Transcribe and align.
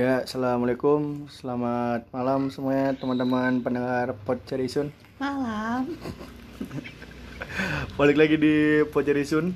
Ya, 0.00 0.24
assalamualaikum, 0.24 1.28
selamat 1.28 2.08
malam 2.08 2.48
semuanya 2.48 2.96
teman-teman 2.96 3.60
pendengar 3.60 4.16
Podcerisun. 4.24 4.88
Malam. 5.20 5.92
Balik 8.00 8.16
lagi 8.16 8.40
di 8.40 8.80
Podcerisun. 8.88 9.52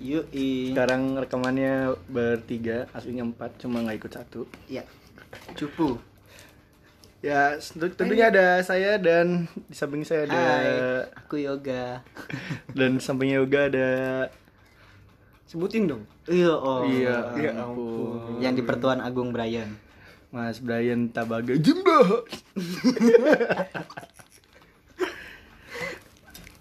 Yui. 0.00 0.72
Sekarang 0.72 1.12
rekamannya 1.12 1.92
bertiga, 2.08 2.88
aslinya 2.96 3.20
empat, 3.20 3.60
cuma 3.60 3.84
nggak 3.84 4.00
ikut 4.00 4.12
satu. 4.16 4.48
Ya. 4.64 4.88
Cupu. 5.52 6.00
Ya, 7.20 7.60
tentu- 7.60 8.00
tentunya 8.00 8.32
ada 8.32 8.64
saya 8.64 8.96
dan 8.96 9.44
di 9.68 9.76
samping 9.76 10.08
saya 10.08 10.24
ada 10.24 10.40
Hai. 10.40 10.72
Aku 11.20 11.36
yoga. 11.36 12.00
dan 12.80 12.96
sampingnya 12.96 13.44
juga 13.44 13.68
ada 13.68 13.88
Sebutin 15.50 15.90
dong. 15.90 16.06
Iya, 16.30 16.54
oh. 16.54 16.86
Iya, 16.86 17.34
ya 17.34 17.50
ampun. 17.58 18.38
Yang 18.38 18.54
di 18.54 18.62
Pertuan 18.62 19.02
Agung 19.02 19.34
Brian. 19.34 19.74
Mas 20.30 20.62
Brian 20.62 21.10
Tabaga 21.10 21.58
Jumbo. 21.58 21.90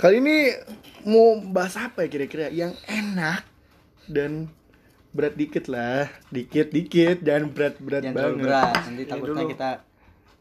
Kali 0.01 0.15
ini 0.17 0.57
mau 1.05 1.37
bahas 1.53 1.77
apa 1.77 2.01
ya 2.01 2.09
kira-kira 2.09 2.49
yang 2.49 2.73
enak 2.89 3.45
dan 4.09 4.49
berat 5.13 5.37
dikit 5.37 5.69
lah, 5.69 6.09
dikit-dikit 6.33 7.21
jangan 7.21 7.53
berat-berat 7.53 8.09
Yang 8.09 8.15
banget. 8.17 8.41
berat. 8.41 8.73
Nanti 8.89 9.03
Ya 9.05 9.09
takutnya 9.13 9.45
kita 9.45 9.69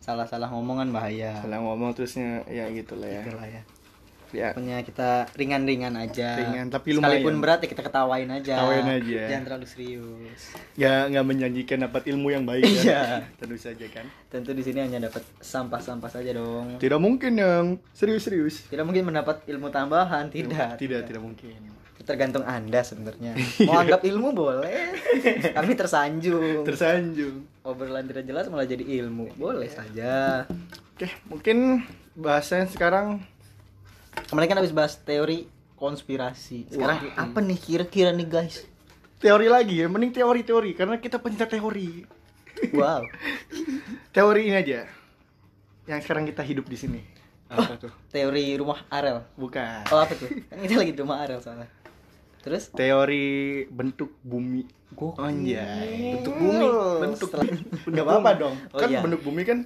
salah-salah 0.00 0.48
ngomongan 0.48 0.88
bahaya. 0.88 1.44
Salah 1.44 1.60
ngomong 1.60 1.92
terusnya 1.92 2.48
ya 2.48 2.64
gitu 2.72 2.96
lah 2.96 3.12
ya. 3.12 3.22
Itulah 3.28 3.44
ya. 3.44 3.60
Ya, 4.28 4.52
Pokoknya 4.52 4.84
kita 4.84 5.24
ringan-ringan 5.32 5.94
aja. 5.96 6.36
Ringan, 6.36 6.68
tapi 6.68 6.92
Sekalipun 6.92 7.32
lumayan. 7.32 7.40
berat 7.40 7.58
ya 7.64 7.68
kita 7.72 7.82
ketawain 7.84 8.28
aja. 8.28 8.54
Ketawain 8.60 8.86
aja. 9.00 9.22
Jangan 9.32 9.44
terlalu 9.48 9.66
serius. 9.66 10.40
ya 10.76 11.08
nggak 11.08 11.24
menjanjikan 11.24 11.78
dapat 11.88 12.02
ilmu 12.12 12.28
yang 12.28 12.44
baik 12.44 12.64
kan? 12.68 12.84
Iya. 12.84 13.02
Tentu 13.40 13.56
saja 13.56 13.86
kan. 13.88 14.04
Tentu 14.28 14.52
di 14.52 14.60
sini 14.60 14.84
hanya 14.84 15.08
dapat 15.08 15.24
sampah-sampah 15.40 16.10
saja 16.12 16.30
dong. 16.36 16.76
Tidak 16.76 17.00
mungkin 17.00 17.40
yang 17.40 17.64
serius-serius. 17.96 18.68
Tidak 18.68 18.84
mungkin 18.84 19.08
mendapat 19.08 19.48
ilmu 19.48 19.72
tambahan, 19.72 20.28
tidak. 20.28 20.76
Tidak, 20.76 21.08
tidak 21.08 21.22
mungkin. 21.24 21.56
Itu 21.96 22.04
tergantung 22.04 22.44
Anda 22.44 22.84
sebenarnya. 22.84 23.32
Mau 23.66 23.80
anggap 23.80 24.04
ilmu 24.04 24.36
boleh. 24.36 24.92
Kami 25.56 25.72
tersanjung. 25.72 26.68
Tersanjung. 26.68 27.48
Obrolan 27.64 28.04
tidak 28.04 28.28
jelas 28.28 28.46
malah 28.52 28.68
jadi 28.68 28.84
ilmu. 28.84 29.32
Boleh 29.40 29.72
saja. 29.72 30.44
Oke, 30.94 31.08
mungkin 31.32 31.88
bahasanya 32.18 32.68
sekarang 32.68 33.22
Kemarin 34.26 34.48
kan 34.50 34.58
habis 34.58 34.74
bahas 34.74 34.98
teori 34.98 35.46
konspirasi. 35.78 36.66
Sekarang 36.74 36.98
Wah. 37.14 37.30
apa 37.30 37.38
nih 37.38 37.58
kira-kira 37.60 38.10
nih 38.10 38.26
guys? 38.26 38.66
teori 39.18 39.46
lagi 39.50 39.82
ya, 39.82 39.86
mending 39.90 40.14
teori-teori 40.14 40.70
karena 40.78 40.96
kita 41.02 41.18
pencinta 41.18 41.50
teori. 41.50 42.06
Wow. 42.74 43.06
Teori 44.14 44.50
ini 44.50 44.56
aja. 44.58 44.82
Yang 45.86 46.00
sekarang 46.06 46.26
kita 46.26 46.42
hidup 46.42 46.66
di 46.66 46.74
sini. 46.74 47.00
Apa 47.46 47.78
tuh? 47.78 47.92
Teori 48.10 48.58
rumah 48.58 48.82
Arel. 48.90 49.22
Bukan. 49.38 49.86
Oh 49.94 50.02
apa 50.02 50.14
tuh? 50.18 50.26
Kan 50.50 50.58
kita 50.66 50.74
lagi 50.74 50.92
di 50.94 51.00
rumah 51.02 51.22
Arel 51.22 51.38
soalnya. 51.38 51.70
Terus? 52.42 52.74
Teori 52.74 53.62
bentuk 53.70 54.10
bumi. 54.26 54.66
Gokil. 54.90 55.22
Anjay. 55.22 56.18
Bentuk 56.18 56.34
bumi, 56.34 56.66
bentuk 56.98 57.28
Enggak 57.86 58.04
apa-apa 58.10 58.30
dong. 58.34 58.56
Oh, 58.74 58.78
kan 58.80 58.88
iya. 58.90 59.00
bentuk 59.04 59.22
bumi 59.22 59.42
kan 59.46 59.58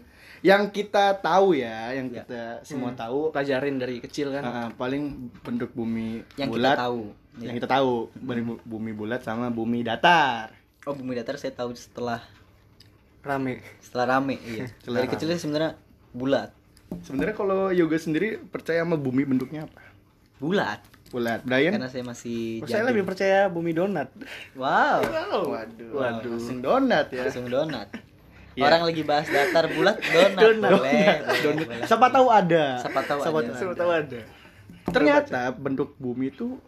yang 0.42 0.68
kita 0.68 1.16
tahu 1.16 1.54
ya, 1.54 1.90
yang 1.92 2.06
Iya. 2.08 2.22
kita 2.22 2.42
semua 2.62 2.90
tahu 2.92 3.30
Pelajarin 3.30 3.76
dari 3.76 3.96
kecil 3.98 4.30
kan. 4.30 4.42
Ah, 4.42 4.68
paling 4.70 5.02
bentuk 5.38 5.70
bumi 5.72 6.26
Yang 6.34 6.50
bulat. 6.50 6.74
kita 6.74 6.82
tahu. 6.82 7.02
Yang 7.34 7.54
kita 7.56 7.68
tahu, 7.70 7.92
bumi- 8.12 8.62
bumi 8.62 8.92
bulat 8.92 9.20
sama 9.20 9.48
bumi 9.48 9.80
datar. 9.80 10.50
Oh 10.82 10.92
bumi 10.92 11.14
datar 11.14 11.38
saya 11.38 11.50
tahu 11.52 11.72
setelah 11.72 12.18
Rame. 13.20 13.62
setelah 13.78 14.18
rame 14.18 14.34
iya. 14.42 14.66
Setelah 14.76 14.98
Dari 14.98 15.06
rame. 15.06 15.14
kecil 15.14 15.28
sebenarnya 15.32 15.72
bulat. 16.10 16.50
Sebenarnya 17.00 17.32
kalau 17.32 17.70
yoga 17.70 17.97
sendiri 17.97 18.36
percaya 18.42 18.82
sama 18.82 18.98
bumi 18.98 19.22
bentuknya 19.25 19.64
apa? 19.64 19.81
Bulat. 20.36 20.82
Bulat. 21.08 21.41
Brian? 21.42 21.72
Karena 21.72 21.86
saya 21.86 22.02
masih 22.02 22.60
Oh, 22.60 22.66
saya 22.66 22.82
lebih 22.82 23.06
percaya 23.06 23.47
bumi 23.47 23.70
donat. 23.70 24.10
Wow. 24.52 25.00
Waduh. 25.47 25.47
Waduh. 25.94 26.34
Langsung 26.34 26.58
donat 26.58 27.08
ya. 27.08 27.25
Langsung 27.25 27.47
donat. 27.47 27.88
Iya. 28.52 28.64
Orang 28.64 28.82
lagi 28.84 29.02
bahas 29.02 29.26
datar 29.26 29.64
bulat 29.68 29.96
donat. 29.98 30.36
Donat. 30.36 30.70
Boleh, 30.70 30.92
boleh, 31.18 31.40
Donat. 31.40 31.66
boleh. 31.66 31.84
Siapa 31.84 32.06
tahu 32.08 32.26
ada. 32.28 32.64
Siapa 32.78 33.00
tahu 33.02 33.20
Siapa, 33.20 33.38
ada. 33.38 33.52
siapa 33.54 33.74
tahu 33.74 33.90
ada. 33.90 34.20
Ternyata 34.84 35.40
bentuk 35.52 35.94
bumi 35.96 36.28
itu 36.28 36.58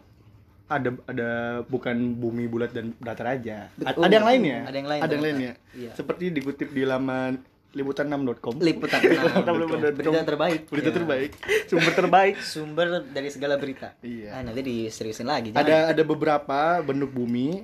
ada 0.65 0.89
ada 1.05 1.29
bukan 1.63 1.93
bumi 2.15 2.45
bulat 2.45 2.71
dan 2.71 2.97
datar 2.97 3.27
aja. 3.31 3.69
A- 3.77 3.93
Betul. 3.93 4.01
ada 4.01 4.13
yang 4.13 4.25
lainnya. 4.25 4.59
Ada 4.65 4.75
yang 4.75 4.89
lain, 4.89 4.99
Ada 4.99 5.05
yang 5.05 5.21
ternyata. 5.21 5.25
lainnya. 5.29 5.51
Iya. 5.77 5.91
Seperti 5.93 6.23
dikutip 6.31 6.69
di 6.69 6.83
laman 6.83 7.31
liputan6.com. 7.75 8.55
Liputan 8.57 8.97
Liputan6.com. 8.97 9.55
Berita 9.99 10.23
terbaik. 10.25 10.61
Berita 10.65 10.89
Ya. 10.89 10.95
terbaik. 10.95 11.31
Sumber 11.67 11.93
terbaik. 11.93 12.35
Sumber 12.55 12.87
dari 13.05 13.29
segala 13.29 13.59
berita. 13.59 13.93
Iya. 13.99 14.31
Ah, 14.31 14.41
nanti 14.41 14.61
diseriusin 14.63 15.27
lagi. 15.27 15.51
jangan. 15.51 15.61
Ada 15.61 15.77
ada 15.91 16.01
beberapa 16.01 16.59
bentuk 16.81 17.13
bumi. 17.13 17.61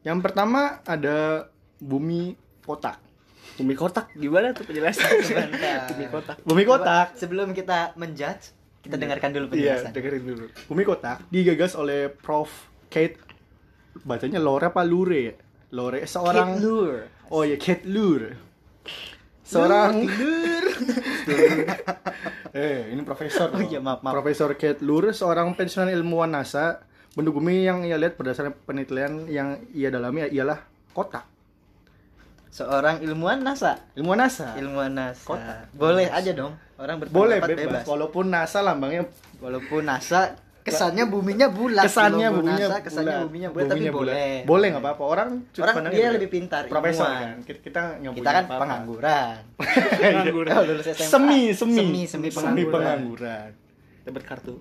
Yang 0.00 0.18
pertama 0.22 0.80
ada 0.86 1.50
bumi 1.76 2.32
kotak. 2.62 3.02
Bumi 3.56 3.72
kotak 3.72 4.12
gimana 4.12 4.52
tuh 4.52 4.64
penjelasan? 4.64 5.08
Bumi 5.92 6.06
kotak. 6.06 6.36
Bumi 6.44 6.62
kotak. 6.62 7.16
Sebelum 7.16 7.50
kita 7.50 7.96
menjudge, 7.96 8.52
kita 8.80 8.96
dengarkan 8.96 9.32
dulu 9.32 9.46
Iya, 9.48 9.80
penjelasan. 9.80 9.90
dengerin 9.92 10.24
dulu. 10.24 10.46
Bumi 10.66 10.82
kotak 10.84 11.24
digagas 11.28 11.72
oleh 11.72 12.12
Prof. 12.12 12.52
Kate 12.86 13.18
bacanya 14.02 14.38
Lore 14.38 14.68
apa 14.68 14.84
Lure 14.84 15.18
ya? 15.18 15.34
Lore 15.72 16.04
seorang 16.04 16.54
Kate 16.54 16.62
Lure. 16.62 17.00
Oh 17.28 17.42
ya 17.42 17.56
Kate 17.56 17.84
Lure. 17.84 18.30
Seorang 19.42 19.92
Eh, 22.56 22.88
ini 22.88 23.02
profesor. 23.02 23.52
Oh 23.52 23.60
iya, 23.60 23.82
maaf, 23.82 24.00
maaf. 24.00 24.14
Profesor 24.16 24.48
Kate 24.54 24.80
Lure 24.80 25.12
seorang 25.12 25.52
pensiunan 25.52 25.92
ilmuwan 25.92 26.32
NASA. 26.32 26.80
Bumi 27.12 27.64
yang 27.64 27.80
ia 27.82 27.96
lihat 27.96 28.16
berdasarkan 28.16 28.52
penelitian 28.64 29.24
yang 29.26 29.48
ia 29.72 29.88
dalami 29.88 30.28
ialah 30.28 30.60
kotak. 30.92 31.24
Seorang 32.56 33.04
ilmuwan 33.04 33.44
NASA. 33.44 33.76
Ilmuwan 33.92 34.24
NASA. 34.24 34.56
Ilmuwan 34.56 34.88
NASA. 34.90 35.20
Kotak. 35.22 35.68
Boleh 35.76 36.08
aja 36.08 36.32
dong. 36.32 36.56
Orang 36.76 37.04
Boleh 37.06 37.36
bebas. 37.38 37.60
bebas. 37.60 37.84
Walaupun 37.84 38.24
NASA 38.26 38.64
lambangnya 38.64 39.04
Walaupun 39.36 39.84
NASA 39.84 40.32
kesannya 40.64 41.04
buminya 41.06 41.46
bulat. 41.46 41.84
kesannya 41.84 42.26
Logo 42.26 42.36
buminya 42.40 42.66
NASA 42.66 42.80
kesannya 42.80 43.12
bulat. 43.12 43.26
buminya 43.28 43.48
bulat, 43.52 43.66
tapi 43.66 43.76
Buminya 43.76 43.92
bulat. 43.92 44.14
boleh. 44.16 44.34
Boleh 44.42 44.66
nggak 44.72 44.82
apa-apa. 44.82 45.02
Orang 45.04 45.28
Orang 45.52 45.74
dia 45.86 46.00
beda. 46.00 46.14
lebih 46.16 46.28
pintar, 46.32 46.62
Profesor 46.66 47.06
kan. 47.06 47.36
Kita 47.44 47.60
kita 47.60 47.80
Kita 48.10 48.30
kan 48.32 48.44
apa-apa. 48.46 48.60
pengangguran. 48.64 49.36
Pengangguran. 50.00 50.54
Oh, 50.56 50.64
lulus 50.64 50.86
SMA. 50.88 51.06
Semi, 51.06 51.40
semi, 51.52 51.76
Semi, 51.76 52.02
semi 52.08 52.28
pengangguran. 52.32 52.72
pengangguran. 52.72 53.48
Dapat 54.02 54.22
kartu. 54.24 54.54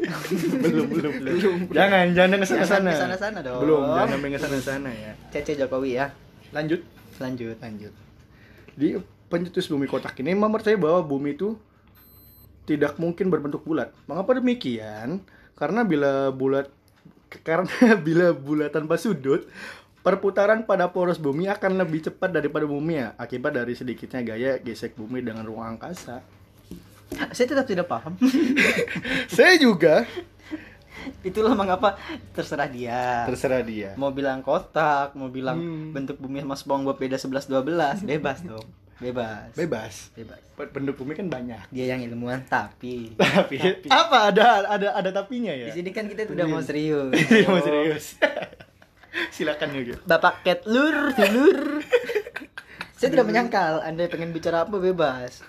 belum, 0.62 0.86
belum, 0.86 1.12
belum. 1.18 1.56
Jangan, 1.72 2.06
jangan 2.14 2.36
ke 2.38 2.46
sana 2.46 2.64
sana. 2.64 2.90
ke 2.90 3.00
sana-sana 3.00 3.38
dong. 3.42 3.58
Belum, 3.58 3.82
jangan 3.90 4.18
ke 4.22 4.38
sana 4.38 4.56
sana 4.60 4.90
ya. 4.92 5.12
Cece 5.28 5.58
Jokowi 5.58 5.98
ya. 5.98 6.06
Lanjut, 6.52 6.80
Lanjut. 7.20 7.56
lanjut. 7.60 7.94
Di 8.74 8.98
pencetus 9.30 9.70
bumi 9.70 9.86
kotak 9.86 10.18
ini 10.22 10.34
mempercayai 10.34 10.78
bahwa 10.78 11.02
bumi 11.02 11.34
itu 11.34 11.58
tidak 12.64 12.96
mungkin 12.96 13.28
berbentuk 13.28 13.62
bulat. 13.62 13.92
Mengapa 14.08 14.40
demikian? 14.40 15.20
Karena 15.54 15.84
bila 15.86 16.32
bulat 16.34 16.72
karena 17.42 17.68
bila 18.06 18.30
bulat 18.30 18.70
tanpa 18.70 18.94
sudut, 18.98 19.46
perputaran 20.04 20.62
pada 20.68 20.90
poros 20.90 21.18
bumi 21.18 21.50
akan 21.50 21.80
lebih 21.80 22.06
cepat 22.10 22.30
daripada 22.30 22.68
bumi 22.68 23.00
ya, 23.00 23.08
akibat 23.18 23.56
dari 23.56 23.74
sedikitnya 23.74 24.20
gaya 24.22 24.50
gesek 24.60 24.94
bumi 24.94 25.24
dengan 25.24 25.42
ruang 25.42 25.78
angkasa. 25.78 26.22
Saya 27.30 27.46
tetap 27.46 27.66
tidak 27.68 27.86
paham. 27.86 28.18
Saya 29.36 29.54
juga 29.60 30.02
Itulah 31.28 31.52
mengapa 31.52 31.96
terserah 32.30 32.66
dia. 32.66 33.24
terserah 33.24 33.60
dia. 33.60 33.92
Mau 33.94 34.10
bilang 34.10 34.40
kotak, 34.40 35.12
mau 35.12 35.28
bilang 35.28 35.56
Hmm. 35.56 35.90
bentuk 35.90 36.16
bumi 36.16 36.40
sama 36.40 36.54
SpongeBob 36.54 36.96
beda 36.96 37.16
11 37.16 37.46
12, 37.46 38.02
bebas 38.10 38.38
dong. 38.40 38.66
Bebas. 38.94 39.50
Bebas. 39.52 39.94
Bebas. 40.12 40.40
Bentuk 40.70 40.94
bumi 40.96 41.12
kan 41.12 41.26
banyak. 41.26 41.66
Dia 41.68 41.92
yang 41.92 42.00
ilmuwan 42.04 42.42
tapi 42.44 43.10
Tapi, 43.18 43.58
apa 43.86 44.30
ada 44.30 44.44
ada 44.64 44.88
ada 44.94 45.10
tapinya 45.12 45.50
di 45.50 45.66
ya? 45.66 45.74
sini 45.74 45.90
kan 45.90 46.06
kita 46.06 46.24
tidak 46.24 46.46
mau 46.46 46.62
serius. 46.62 47.10
Ini 47.10 47.44
mau 47.44 47.58
serius. 47.58 48.14
Silakan 49.30 49.70
juga. 49.72 49.94
Bapak 50.04 50.42
Ketlur, 50.42 51.10
Lur. 51.30 51.60
Saya 52.94 53.10
tidak 53.10 53.26
menyangkal 53.26 53.82
Anda 53.82 54.06
pengen 54.06 54.30
bicara 54.30 54.62
apa 54.62 54.74
bebas. 54.74 55.42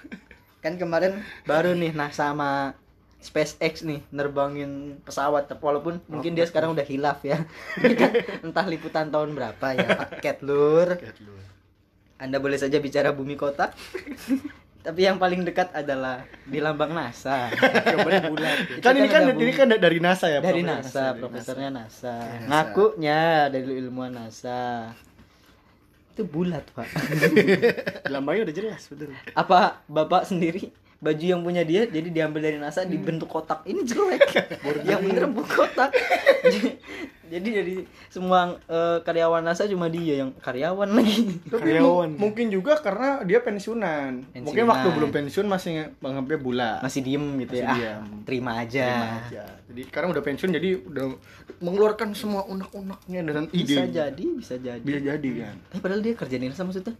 Kan 0.60 0.76
kemarin 0.76 1.18
baru 1.46 1.74
nih 1.74 1.94
NASA 1.94 2.30
sama 2.30 2.74
SpaceX 3.24 3.82
nih 3.82 4.06
nerbangin 4.14 5.02
pesawat 5.02 5.50
walaupun 5.58 5.98
mungkin 6.06 6.38
dia 6.38 6.46
sekarang 6.46 6.78
udah 6.78 6.86
hilaf 6.86 7.26
ya. 7.26 7.42
Kan 8.00 8.12
entah 8.46 8.66
liputan 8.70 9.10
tahun 9.10 9.34
berapa 9.34 9.68
ya 9.74 9.88
Pak 9.98 10.22
Ketlur. 10.22 11.02
Anda 12.22 12.38
boleh 12.40 12.56
saja 12.56 12.78
bicara 12.78 13.12
bumi 13.12 13.34
kotak. 13.36 13.74
Tapi 14.86 15.02
yang 15.02 15.18
paling 15.18 15.42
dekat 15.42 15.74
adalah 15.74 16.30
di 16.46 16.62
lambang 16.62 16.94
NASA. 16.94 17.50
Bulat. 18.30 18.70
Itu 18.70 18.86
kan 18.86 18.94
ini 18.94 19.10
kan 19.10 19.22
ada 19.26 19.34
ini 19.34 19.54
kan 19.58 19.68
dari 19.74 19.98
NASA 19.98 20.30
ya, 20.30 20.46
dari 20.46 20.62
Profesor 20.62 20.78
NASA, 20.78 21.02
dari 21.02 21.22
profesornya 21.26 21.70
NASA. 21.74 22.16
NASA. 22.22 22.46
Ngakunya 22.46 23.22
dari 23.50 23.66
ilmuwan 23.82 24.14
NASA. 24.14 24.94
Itu 26.14 26.30
bulat, 26.30 26.70
Pak. 26.70 26.86
Lambangnya 28.14 28.46
udah 28.46 28.56
jelas, 28.62 28.86
betul. 28.86 29.10
Apa 29.34 29.82
Bapak 29.90 30.30
sendiri 30.30 30.70
baju 31.06 31.22
yang 31.28 31.40
punya 31.40 31.62
dia 31.62 31.86
jadi 31.86 32.10
diambil 32.10 32.42
dari 32.42 32.58
NASA 32.58 32.82
dibentuk 32.82 33.30
kotak. 33.30 33.62
Ini 33.64 33.86
jelek. 33.86 34.22
yang 34.90 35.00
bener 35.00 35.30
bentuk 35.30 35.46
kotak. 35.48 35.94
jadi 37.26 37.50
dari 37.56 37.76
semua 38.08 38.58
eh, 38.64 38.98
karyawan 39.00 39.42
NASA 39.42 39.66
cuma 39.66 39.86
dia 39.86 40.20
yang 40.20 40.34
karyawan 40.36 40.90
lagi. 40.92 41.38
Tapi 41.46 41.62
Karyawan. 41.78 42.10
mu- 42.12 42.20
mungkin 42.20 42.50
juga 42.50 42.78
karena 42.78 43.22
dia 43.22 43.38
pensiunan. 43.40 44.26
Mungkin 44.26 44.42
Pensiunan. 44.44 44.66
waktu 44.68 44.88
belum 44.92 45.10
pensiun 45.12 45.46
masih 45.46 45.72
menganggapnya 46.00 46.40
bulat. 46.40 46.80
Masih 46.82 47.02
diem 47.02 47.26
gitu 47.40 47.54
Masih 47.54 47.62
ya. 47.62 47.68
Ah, 47.68 47.78
diem. 47.78 48.04
terima 48.24 48.52
aja. 48.56 48.86
Terima 48.86 49.10
aja. 49.20 49.44
Jadi 49.66 49.82
sekarang 49.84 50.10
udah 50.10 50.24
pensiun 50.24 50.52
jadi 50.52 50.70
udah 50.82 51.06
mengeluarkan 51.58 52.10
semua 52.14 52.46
unek-uneknya 52.46 53.22
dan 53.24 53.46
ide. 53.52 53.62
Bisa 53.68 53.84
jadi, 53.86 54.26
bisa 54.34 54.54
jadi. 54.56 54.82
Bisa 54.82 55.00
jadi 55.04 55.30
kan. 55.40 55.56
Tapi 55.68 55.80
padahal 55.80 56.02
dia 56.02 56.14
kerja 56.14 56.36
di 56.36 56.46
NASA 56.46 56.62
maksudnya. 56.62 56.98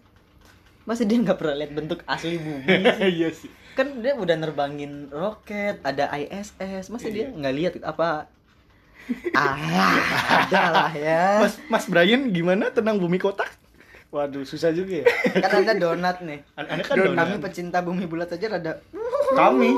Masa 0.84 1.02
dia 1.02 1.18
nggak 1.18 1.34
pernah 1.36 1.56
lihat 1.56 1.72
bentuk 1.72 2.00
asli 2.06 2.38
bumi 2.38 2.62
sih? 2.66 3.10
Iya 3.18 3.30
sih. 3.32 3.50
Kan 3.76 4.00
dia 4.00 4.16
udah 4.16 4.36
nerbangin 4.36 4.94
roket 5.10 5.78
ada 5.82 6.08
ISS 6.10 6.88
masa 6.88 7.08
dia 7.08 7.28
Iya. 7.28 7.36
nggak 7.36 7.54
lihat 7.54 7.74
apa 7.84 8.32
ah 9.34 9.94
ada 10.42 10.62
lah 10.72 10.92
ya 10.92 11.24
Mas 11.40 11.56
Mas 11.68 11.86
Brian 11.86 12.32
gimana 12.32 12.68
tenang 12.70 12.98
bumi 12.98 13.18
kotak? 13.18 13.52
Waduh, 14.08 14.42
susah 14.42 14.72
juga 14.72 15.04
ya. 15.04 15.06
kan 15.38 15.62
ada 15.62 15.76
donat 15.76 16.24
nih 16.24 16.40
An- 16.56 16.72
Anda 16.72 16.84
kan 16.84 16.96
kami 16.96 17.06
donat. 17.12 17.44
pecinta 17.44 17.80
bumi 17.80 18.08
bulat 18.08 18.32
aja 18.32 18.48
rada 18.50 18.80
Kami. 19.36 19.76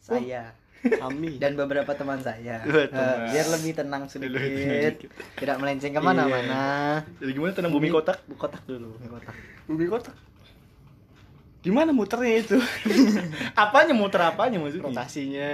saya 0.00 0.56
Kami. 0.80 1.36
dan 1.36 1.52
beberapa 1.54 1.92
teman 1.92 2.16
saya 2.18 2.60
Betul, 2.60 2.88
Eh, 2.88 2.96
Mas. 2.96 3.28
biar 3.30 3.46
lebih 3.50 3.72
tenang 3.74 4.02
sedikit 4.06 4.34
Lebih 4.34 5.04
tidak 5.36 5.56
melenceng 5.58 5.92
ke 5.92 6.00
mana-mana 6.00 6.64
Jadi 7.14 7.30
gimana 7.30 7.52
tenang 7.52 7.72
bumi 7.72 7.88
kotak? 7.88 8.24
Bu 8.24 8.34
kotak 8.34 8.64
dulu 8.64 8.96
bumi 8.96 9.08
kotak 9.10 9.34
Bumi 9.64 9.84
kotak. 9.86 10.16
Gimana 11.64 11.90
muternya 11.90 12.34
itu? 12.38 12.56
Apanya 13.56 13.96
muter 13.96 14.20
apanya 14.20 14.60
maksudnya? 14.60 14.84
Rotasinya. 14.84 15.52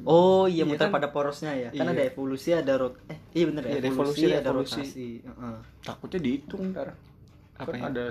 oh 0.00 0.48
iya 0.48 0.64
Iya 0.64 0.64
muter 0.64 0.86
kan? 0.88 0.94
pada 0.94 1.08
porosnya 1.10 1.52
ya 1.52 1.68
kan 1.70 1.84
Iya. 1.84 1.92
ada 1.92 2.02
evolusi 2.06 2.48
ada 2.50 2.72
rot 2.74 2.96
eh 3.04 3.20
iya 3.34 3.44
bener 3.44 3.62
Iya, 3.62 3.72
ada 3.74 3.84
evolusi, 3.84 4.00
evolusi, 4.16 4.24
ada 4.24 4.38
ada 4.38 4.48
evolusi. 4.48 4.80
rotasi 4.80 5.08
Heeh. 5.20 5.56
Takutnya 5.82 6.18
dihitung 6.20 6.62
ntar. 6.72 6.88
Apa 7.54 7.68
kan 7.68 7.76
ya? 7.76 7.84
ada 7.90 8.04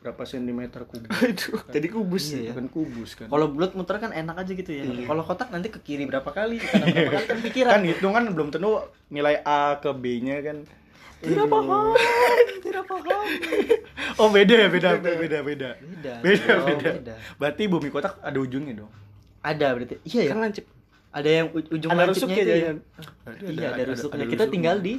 berapa 0.00 0.22
sentimeter 0.24 0.80
kubus. 0.82 1.06
Itu 1.30 1.48
jadi 1.68 1.86
kubus 1.86 2.24
Iya, 2.26 2.34
ya. 2.34 2.42
ya. 2.42 2.50
Bukan 2.50 2.66
kubus 2.68 3.10
kan. 3.14 3.26
Kalau 3.28 3.46
bulat 3.46 3.72
muter 3.74 3.96
kan 3.98 4.10
enak 4.10 4.36
aja 4.38 4.52
gitu 4.52 4.70
ya. 4.72 4.82
Iya. 4.82 5.06
Kalau 5.06 5.22
kotak 5.22 5.48
nanti 5.50 5.68
ke 5.68 5.78
kiri 5.78 6.02
berapa 6.02 6.26
kali, 6.26 6.56
ke 6.56 6.66
kanan 6.66 6.88
berapa 6.88 7.14
kali 7.14 7.26
kan 7.28 7.38
pikiran. 7.46 7.70
kan 7.70 7.82
hitung 7.84 8.10
kan 8.10 8.24
belum 8.26 8.48
tentu 8.48 8.70
nilai 9.06 9.38
A 9.40 9.76
ke 9.76 9.92
B-nya 9.92 10.40
kan. 10.40 10.64
Tidak 11.20 11.46
paham, 11.46 11.92
tidak 12.60 12.84
paham. 12.84 13.22
Oh 14.16 14.28
beda 14.28 14.54
ya 14.56 14.68
beda 14.68 14.88
beda 14.96 15.12
beda 15.16 15.38
beda. 15.40 15.68
Beda. 15.78 16.12
Beda 16.18 16.52
Oh, 16.56 16.66
beda. 16.72 17.14
Berarti 17.36 17.62
bumi 17.66 17.88
kotak 17.88 18.16
ada 18.18 18.36
ujungnya 18.36 18.74
dong. 18.76 18.90
Ada 19.40 19.72
berarti. 19.72 19.96
Iya 20.02 20.20
ya. 20.22 20.30
Kan 20.30 20.38
lancip. 20.40 20.64
Ada 21.10 21.28
yang 21.28 21.46
ujung 21.50 21.90
Ada 21.90 22.04
rusuknya 22.06 22.38
itu 22.38 22.48
ya. 22.48 22.56
jangan. 22.56 22.78
Iya, 23.42 23.68
ada, 23.72 23.82
rusuknya. 23.84 24.24
Kita 24.26 24.44
tinggal 24.46 24.78
di 24.78 24.94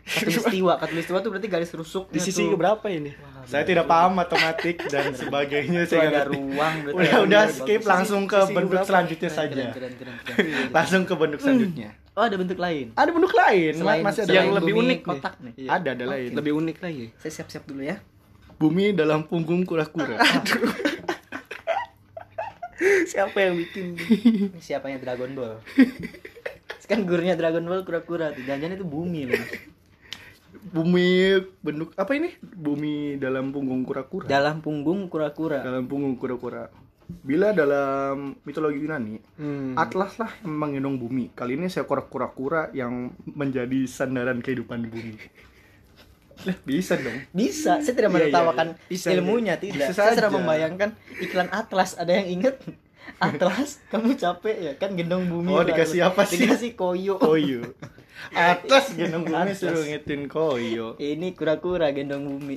katulistiwa. 0.00 0.72
Katulistiwa 0.82 1.18
tuh 1.20 1.30
berarti 1.30 1.46
garis 1.46 1.70
rusuknya 1.70 2.16
Di 2.16 2.18
sisi 2.18 2.42
tuh. 2.42 2.56
berapa 2.56 2.86
ini? 2.88 3.12
Wah, 3.12 3.44
Saya 3.44 3.62
tidak 3.62 3.84
paham 3.84 4.16
matematik 4.16 4.80
dan 4.88 5.12
sebagainya 5.20 5.84
Itu 5.84 5.92
saya 5.92 6.08
ada 6.08 6.22
ruang 6.26 6.74
berarti. 6.82 6.96
Udah 6.96 7.12
ada 7.12 7.20
udah 7.20 7.42
skip 7.46 7.82
langsung 7.84 8.24
ke 8.24 8.40
bentuk 8.48 8.72
berapa? 8.74 8.88
selanjutnya 8.88 9.30
saja. 9.30 9.64
Langsung 10.72 11.02
ke 11.04 11.14
bentuk 11.14 11.38
selanjutnya. 11.38 11.90
Oh, 12.18 12.26
ada 12.26 12.34
bentuk 12.34 12.58
lain. 12.58 12.90
Ada 12.98 13.10
bentuk 13.14 13.30
lain, 13.30 13.72
Selain 13.78 14.02
masih 14.02 14.26
ada 14.26 14.34
yang 14.34 14.50
lain. 14.50 14.58
lebih 14.58 14.72
bumi 14.74 14.82
unik 14.82 15.00
kotak 15.06 15.34
nih. 15.38 15.54
Iya. 15.54 15.68
Ada 15.78 15.88
ada 15.94 16.04
lain. 16.10 16.30
Lebih 16.34 16.52
unik 16.58 16.76
lagi. 16.82 17.06
Saya 17.22 17.32
siap-siap 17.38 17.64
dulu 17.70 17.82
ya. 17.86 17.96
Bumi 18.58 18.92
dalam 18.92 19.24
punggung 19.24 19.62
kura-kura. 19.62 20.18
Siapa 23.10 23.36
yang 23.36 23.54
bikin? 23.60 23.94
Ini 24.56 24.60
siapanya 24.60 24.98
Dragon 24.98 25.30
Ball? 25.36 25.60
kan 26.90 27.06
gurunya 27.06 27.38
Dragon 27.38 27.62
Ball 27.62 27.86
kura-kura 27.86 28.34
tuh. 28.34 28.42
Jangan-jangan 28.42 28.82
itu 28.82 28.86
bumi 28.88 29.30
loh. 29.30 29.44
Bumi 30.74 31.38
bentuk 31.62 31.94
apa 31.94 32.12
ini? 32.18 32.34
Bumi 32.42 33.16
dalam 33.22 33.54
punggung 33.54 33.86
kura-kura. 33.86 34.26
Dalam 34.26 34.58
punggung 34.58 35.06
kura-kura. 35.06 35.62
dalam 35.62 35.86
punggung 35.86 36.18
kura-kura. 36.18 36.68
Bila 37.20 37.50
dalam 37.50 38.38
mitologi 38.42 38.78
Yunani, 38.78 39.16
Hmm. 39.34 39.74
Atlas 39.74 40.16
lah 40.16 40.30
yang 40.40 40.54
menggendong 40.54 40.96
bumi. 40.96 41.30
Kali 41.30 41.54
ini 41.54 41.66
seekor 41.66 42.06
kura-kura 42.06 42.70
yang 42.70 42.92
menjadi 43.24 43.84
sandaran 43.84 44.38
kehidupan 44.38 44.86
bumi. 44.86 45.14
Lah, 46.40 46.56
bisa 46.64 46.96
dong. 46.96 47.20
Bisa, 47.30 47.84
saya 47.84 47.92
tidak 47.92 48.08
Iya, 48.08 48.08
iya, 48.08 48.32
menertawakan 48.32 48.66
iya. 48.72 48.88
Bisa, 48.88 49.06
ilmunya 49.12 49.54
tidak. 49.60 49.92
Bisa 49.92 49.92
saya 49.92 50.16
sedang 50.16 50.32
saja. 50.32 50.38
membayangkan 50.40 50.90
iklan 51.20 51.48
Atlas. 51.52 51.90
Ada 51.94 52.12
yang 52.16 52.28
inget? 52.32 52.56
Atlas, 53.20 53.76
kamu 53.88 54.16
capek 54.16 54.56
ya 54.56 54.72
kan 54.74 54.96
gendong 54.96 55.28
bumi. 55.28 55.52
Oh, 55.52 55.60
dikasih 55.60 56.00
apa 56.00 56.24
sih? 56.24 56.40
Dikasih 56.40 56.72
koyo. 56.72 57.20
Koyo. 57.20 57.60
Atlas 58.32 58.88
gendong 58.90 59.28
bumi 59.28 59.52
Atlas. 59.52 59.60
suruh 59.60 59.84
ngitin 59.84 60.32
koyo. 60.32 60.96
Ini 60.96 61.36
kura-kura 61.36 61.92
gendong 61.92 62.24
bumi. 62.24 62.56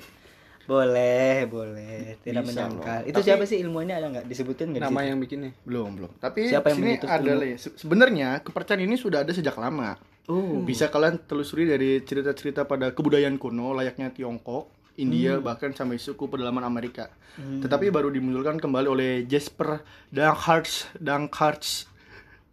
Boleh, 0.64 1.44
boleh. 1.46 2.16
Tidak 2.24 2.40
Bisa 2.40 2.64
menyangka. 2.66 2.96
loh. 3.00 3.08
Itu 3.08 3.20
Tapi- 3.20 3.28
siapa 3.28 3.44
sih 3.44 3.58
ilmunya 3.60 4.00
ada 4.00 4.08
nggak 4.10 4.26
disebutin 4.26 4.72
nggak? 4.72 4.82
Nama 4.82 4.96
situ? 4.96 5.10
yang 5.12 5.20
bikinnya. 5.20 5.52
Belum, 5.62 5.90
belum. 5.94 6.12
Tapi 6.18 6.42
Siapa 6.48 6.68
yang 6.72 6.78
sini 6.80 6.92
ada 7.04 7.32
ya. 7.38 7.58
Sebenarnya 7.60 8.30
kepercayaan 8.40 8.82
ini 8.82 8.96
sudah 8.96 9.22
ada 9.22 9.32
sejak 9.32 9.56
lama. 9.56 10.00
Oh. 10.26 10.64
Bisa 10.64 10.88
kalian 10.88 11.20
telusuri 11.20 11.68
dari 11.68 12.00
cerita-cerita 12.00 12.64
pada 12.64 12.96
kebudayaan 12.96 13.36
kuno 13.36 13.76
layaknya 13.76 14.08
Tiongkok, 14.10 14.72
India, 14.96 15.36
Hmm. 15.36 15.44
bahkan 15.44 15.76
sampai 15.76 15.98
suku 15.98 16.28
pedalaman 16.28 16.64
Amerika. 16.64 17.12
Tetapi 17.36 17.90
baru 17.90 18.08
dimunculkan 18.08 18.56
kembali 18.56 18.88
oleh 18.88 19.12
Jasper 19.26 19.82
Dankharts, 20.08 20.88
Dankharts, 20.96 21.90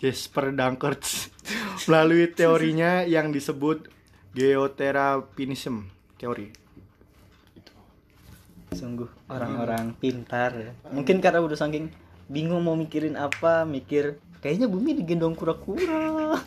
Jasper 0.01 0.51
Dankharts 0.51 1.29
melalui 1.87 2.27
teorinya 2.27 3.05
yang 3.05 3.31
disebut 3.31 3.87
geoterapinism 4.33 5.87
teori. 6.17 6.49
Sungguh 8.70 9.11
orang-orang 9.26 9.93
pintar 9.94 10.50
ya. 10.52 10.70
Mungkin 10.88 11.19
karena 11.19 11.38
udah 11.38 11.56
saking 11.56 11.90
bingung 12.26 12.61
mau 12.61 12.75
mikirin 12.75 13.14
apa, 13.14 13.62
mikir 13.64 14.14
kayaknya 14.38 14.67
bumi 14.67 14.94
digendong 14.94 15.34
kura-kura. 15.34 16.38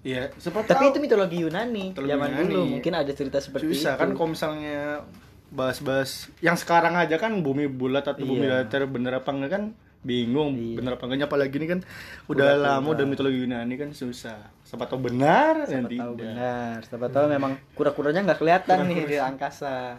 Iya, 0.00 0.30
siapa 0.34 0.62
Tapi 0.62 0.86
tahu. 0.86 0.90
itu 0.90 0.98
mitologi 1.00 1.36
Yunani. 1.40 1.90
Mitologi 1.90 2.08
Zaman 2.08 2.28
Yunani. 2.30 2.46
dulu 2.46 2.62
mungkin 2.70 2.92
ada 2.94 3.10
cerita 3.10 3.38
seperti 3.38 3.66
susah 3.68 3.92
itu. 3.92 4.00
kan 4.00 4.10
kalau 4.12 4.28
misalnya 4.30 5.02
bahas-bahas 5.48 6.10
yang 6.38 6.54
sekarang 6.54 6.94
aja 6.94 7.16
kan 7.16 7.34
bumi 7.36 7.66
bulat 7.66 8.06
atau 8.06 8.22
bumi 8.22 8.46
Iya. 8.46 8.62
datar 8.62 8.86
bener 8.86 9.16
apa 9.16 9.28
enggak 9.28 9.50
kan 9.50 9.64
bingung 9.98 10.54
Iya. 10.54 10.78
bener 10.78 10.92
apa 10.94 11.02
enggaknya 11.02 11.26
apalagi 11.26 11.56
ini 11.56 11.66
kan 11.68 11.80
udah 12.26 12.48
lama 12.54 12.86
udah 12.86 13.04
mitologi 13.04 13.42
Yunani 13.42 13.74
kan 13.74 13.90
susah 13.90 14.38
siapa 14.62 14.86
tahu 14.86 15.02
benar 15.02 15.66
Siapa 15.66 15.88
tahu 15.88 15.90
tidak 15.90 16.14
benar. 16.14 16.76
Siapa 16.84 17.06
tahu 17.10 17.24
memang 17.26 17.52
kura-kuranya 17.74 18.20
nggak 18.22 18.38
kelihatan 18.38 18.78
nih 18.86 18.98
di 19.04 19.16
angkasa. 19.18 19.98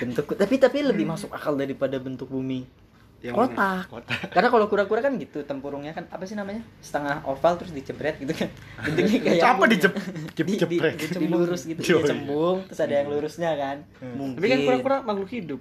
Bentuk 0.00 0.24
tapi 0.38 0.54
tapi 0.56 0.78
lebih 0.80 1.04
masuk 1.04 1.28
akal 1.34 1.58
daripada 1.58 2.00
bentuk 2.00 2.30
bumi. 2.32 2.64
Yang 3.22 3.34
mana? 3.38 3.46
Kotak. 3.54 3.84
Kotak. 3.86 4.18
Karena 4.34 4.48
kalau 4.50 4.66
kura-kura 4.66 4.98
kan 4.98 5.14
gitu 5.14 5.46
tempurungnya 5.46 5.94
kan 5.94 6.10
apa 6.10 6.26
sih 6.26 6.34
namanya? 6.34 6.66
Setengah 6.82 7.22
oval 7.22 7.54
terus 7.54 7.70
dicebret 7.70 8.18
gitu 8.18 8.34
kan. 8.34 8.50
Bentuknya 8.90 9.18
kayak 9.22 9.46
apa 9.46 9.64
jep 9.70 9.94
di, 10.42 10.54
di, 10.58 10.76
dilurus 11.22 11.62
gitu, 11.70 11.80
Oh, 11.80 11.86
ya, 11.86 11.94
iya. 12.02 12.08
cembung, 12.10 12.56
terus 12.66 12.80
ada 12.82 12.94
yang 12.98 13.08
lurusnya 13.14 13.50
kan. 13.54 13.76
Mungkin 14.02 14.42
Tapi 14.42 14.48
kan 14.50 14.58
kura-kura 14.66 14.96
makhluk 15.06 15.30
hidup. 15.30 15.60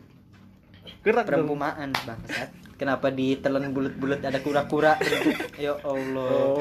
Gerak 1.05 1.25
dong. 1.25 1.45
perempumaan 1.45 1.89
bangsat. 1.93 2.49
Kenapa 2.81 3.13
ditelan 3.13 3.69
bulat-bulat 3.77 4.25
ada 4.25 4.41
kura-kura 4.41 4.97
ya 5.61 5.77
Allah. 5.85 6.33
Oh. 6.33 6.57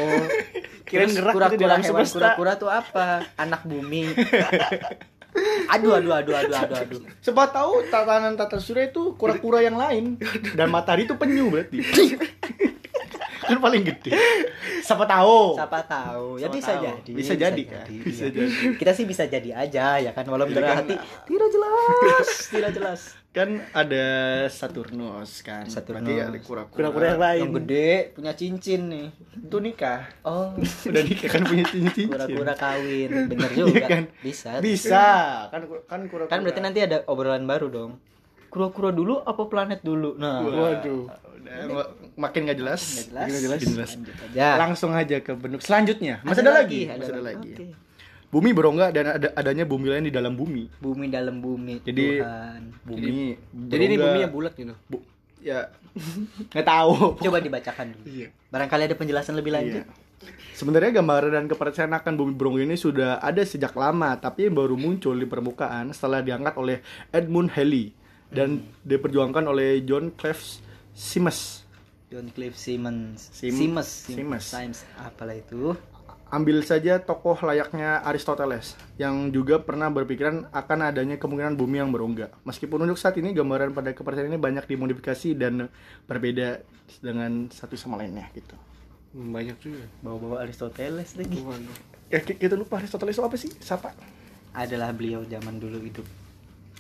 Gerak 0.85 1.17
gitu 1.17 1.25
kura-kura 1.33 1.81
hewan 1.81 2.05
kura-kura 2.05 2.53
tuh 2.61 2.69
apa? 2.69 3.25
Anak 3.41 3.65
bumi. 3.65 4.13
Aduh 5.71 5.97
aduh 5.97 6.13
aduh 6.13 6.35
aduh 6.35 6.57
aduh 6.57 6.79
aduh. 6.83 7.01
siapa 7.23 7.47
tahu 7.51 7.87
tatanan 7.87 8.35
tata 8.35 8.59
surya 8.59 8.91
itu 8.91 9.15
kura-kura 9.15 9.63
yang 9.63 9.79
lain 9.79 10.19
dan 10.59 10.67
matahari 10.69 11.07
itu 11.07 11.15
penyu 11.15 11.49
berarti 11.49 11.79
kan 13.41 13.59
paling 13.59 13.83
gede 13.83 14.15
siapa 14.81 15.03
tahu 15.07 15.59
Siapa 15.59 15.79
tahu? 15.87 16.39
Ya 16.39 16.47
Siapa 16.47 16.55
bisa 16.55 16.73
tahu. 16.73 16.83
jadi. 16.87 17.11
Bisa 17.15 17.35
jadi, 17.35 17.63
kan? 17.67 17.87
Bisa 17.87 18.25
iya. 18.27 18.31
jadi. 18.31 18.51
Kita 18.79 18.93
sih 18.95 19.05
bisa 19.07 19.23
jadi 19.27 19.51
aja 19.55 19.99
ya 19.99 20.11
kan 20.15 20.23
walau 20.27 20.47
dalam 20.47 20.71
kan- 20.71 20.79
hati 20.87 20.95
tidak 21.27 21.49
jelas, 21.51 22.29
tidak 22.51 22.71
jelas. 22.75 23.01
Kan 23.31 23.47
ada 23.71 24.05
Saturnus 24.49 25.41
kan 25.41 25.63
Saturnus. 25.65 26.03
berarti 26.03 26.13
ada 26.19 26.39
kura-kura 26.41 26.75
Kura-kura 26.75 27.07
yang 27.09 27.21
lain. 27.21 27.41
Yang 27.41 27.53
gede 27.57 27.91
punya 28.13 28.33
cincin 28.35 28.81
nih. 28.87 29.07
itu 29.41 29.57
nikah 29.57 30.01
Oh, 30.21 30.51
udah 30.91 31.03
nikah 31.03 31.31
kan 31.31 31.43
punya 31.45 31.65
cincin 31.65 32.07
kura-kura 32.07 32.53
kawin. 32.55 33.09
Bener 33.27 33.49
Iya 33.49 33.63
juga. 33.65 33.87
kan? 33.87 34.03
Bisa. 34.19 34.51
bisa 34.59 35.07
kan 35.47 35.61
kan 35.87 36.01
kura-kura 36.05 36.27
Kan 36.29 36.43
berarti 36.43 36.61
nanti 36.61 36.81
ada 36.81 37.07
obrolan 37.07 37.45
baru 37.45 37.67
dong. 37.69 37.91
Kura-kura 38.47 38.91
dulu 38.91 39.23
apa 39.23 39.43
planet 39.47 39.79
dulu? 39.81 40.19
Nah, 40.19 40.43
waduh 40.43 41.07
udah 41.41 41.57
ma- 41.73 41.91
makin 42.21 42.45
gak 42.45 42.59
jelas 42.59 42.83
nggak 42.85 43.07
jelas. 43.09 43.25
Makin 43.25 43.33
nggak 43.33 43.63
jelas. 43.65 43.91
Lanjut 43.95 44.17
aja. 44.21 44.49
langsung 44.59 44.93
aja 44.93 45.17
ke 45.19 45.33
bentuk 45.33 45.61
selanjutnya 45.61 46.21
masih 46.21 46.43
ada, 46.43 46.53
lagi, 46.59 46.81
ada 46.85 46.99
masih 46.99 47.15
ada 47.15 47.23
lagi 47.25 47.51
Oke. 47.55 47.67
Bumi 48.31 48.51
berongga 48.51 48.89
dan 48.89 49.05
ada 49.13 49.29
adanya 49.35 49.63
bumi 49.65 49.87
lain 49.87 50.07
di 50.07 50.11
dalam 50.11 50.33
bumi. 50.33 50.71
bumi 50.77 51.07
dalam 51.07 51.39
bumi 51.39 51.83
Jadi- 51.83 52.19
Tuhan 52.19 52.63
Bumi. 52.81 53.35
Jadi 53.67 53.83
ini 53.85 53.95
berongga. 53.95 54.07
buminya 54.09 54.29
bulat 54.29 54.53
gitu. 54.55 54.75
Bu- 54.87 55.05
ya 55.41 55.67
nggak 56.51 56.63
tahu. 56.65 57.19
coba 57.19 57.39
dibacakan 57.39 57.87
dulu 57.91 58.05
Iya. 58.07 58.29
barangkali 58.49 58.83
ada 58.85 58.95
penjelasan 58.95 59.35
lebih 59.35 59.51
lanjut 59.51 59.83
Iya. 59.83 60.09
Sebenarnya 60.53 60.93
gambaran 60.95 61.33
dan 61.33 61.47
kepercayaan 61.47 61.97
akan 61.97 62.13
bumi 62.15 62.33
berongga 62.35 62.61
ini 62.63 62.77
sudah 62.77 63.17
ada 63.19 63.41
sejak 63.41 63.73
lama, 63.73 64.13
tapi 64.15 64.47
baru 64.47 64.77
muncul 64.77 65.17
di 65.17 65.25
permukaan 65.25 65.89
setelah 65.91 66.21
diangkat 66.21 66.53
oleh 66.55 66.85
Edmund 67.11 67.49
Halley 67.51 67.97
dan 68.29 68.61
diperjuangkan 68.83 69.41
oleh 69.43 69.81
John 69.81 70.13
Cleves 70.13 70.61
Simmons. 70.93 71.65
John 72.07 72.29
Cliff 72.29 72.53
Simmons 72.53 73.33
Sim- 73.33 73.57
Simmons 73.57 73.89
Simmons. 74.05 74.45
Simmons 74.45 74.79
apalah 74.99 75.33
itu 75.33 75.73
Ambil 76.31 76.63
saja 76.63 77.03
tokoh 77.03 77.35
layaknya 77.43 77.99
Aristoteles 78.01 78.79
yang 78.97 79.29
juga 79.29 79.59
pernah 79.59 79.91
berpikiran 79.91 80.47
akan 80.49 80.79
adanya 80.85 81.19
kemungkinan 81.19 81.59
bumi 81.59 81.77
yang 81.77 81.91
berongga. 81.91 82.31
Meskipun 82.45 82.79
untuk 82.81 82.95
saat 82.95 83.19
ini 83.19 83.35
gambaran 83.35 83.71
pada 83.71 83.91
kepercayaan 83.91 84.31
ini 84.31 84.39
banyak 84.39 84.63
dimodifikasi 84.65 85.35
dan 85.35 85.67
berbeda 86.07 86.63
dengan 86.99 87.51
satu 87.51 87.75
sama 87.75 87.99
lainnya 87.99 88.31
gitu. 88.31 88.55
Banyak 89.11 89.59
juga. 89.59 89.83
bawa-bawa 90.01 90.47
Aristoteles 90.47 91.19
lagi 91.19 91.43
Waduh. 91.43 91.75
Ya 92.07 92.19
ki- 92.21 92.39
kita 92.39 92.55
lupa 92.55 92.79
Aristoteles 92.79 93.13
itu 93.13 93.23
apa 93.23 93.35
sih? 93.35 93.51
Siapa? 93.53 93.91
adalah 94.51 94.91
beliau 94.91 95.23
zaman 95.25 95.59
dulu 95.59 95.79
hidup 95.79 96.03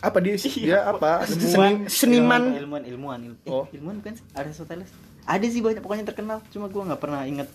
Apa 0.01 0.19
dia 0.19 0.35
sih? 0.35 0.51
Dia 0.65 0.87
apa? 0.87 1.23
Ilmuwan, 1.23 1.87
Seni- 1.87 2.19
seniman. 2.19 2.43
ilmuwan 2.53 2.83
ilmuwan 2.83 3.21
ilmu, 3.25 3.39
eh, 3.41 3.51
Oh. 3.53 3.67
ilmuwan 3.69 3.99
bukan 3.99 4.15
sih 4.15 4.27
Aristoteles 4.33 4.91
ada 5.23 5.45
sih 5.45 5.59
banyak 5.59 5.79
pokoknya 5.79 6.03
terkenal 6.05 6.39
cuma 6.49 6.67
gua 6.67 6.83
nggak 6.85 6.99
pernah 6.99 7.23
inget 7.23 7.47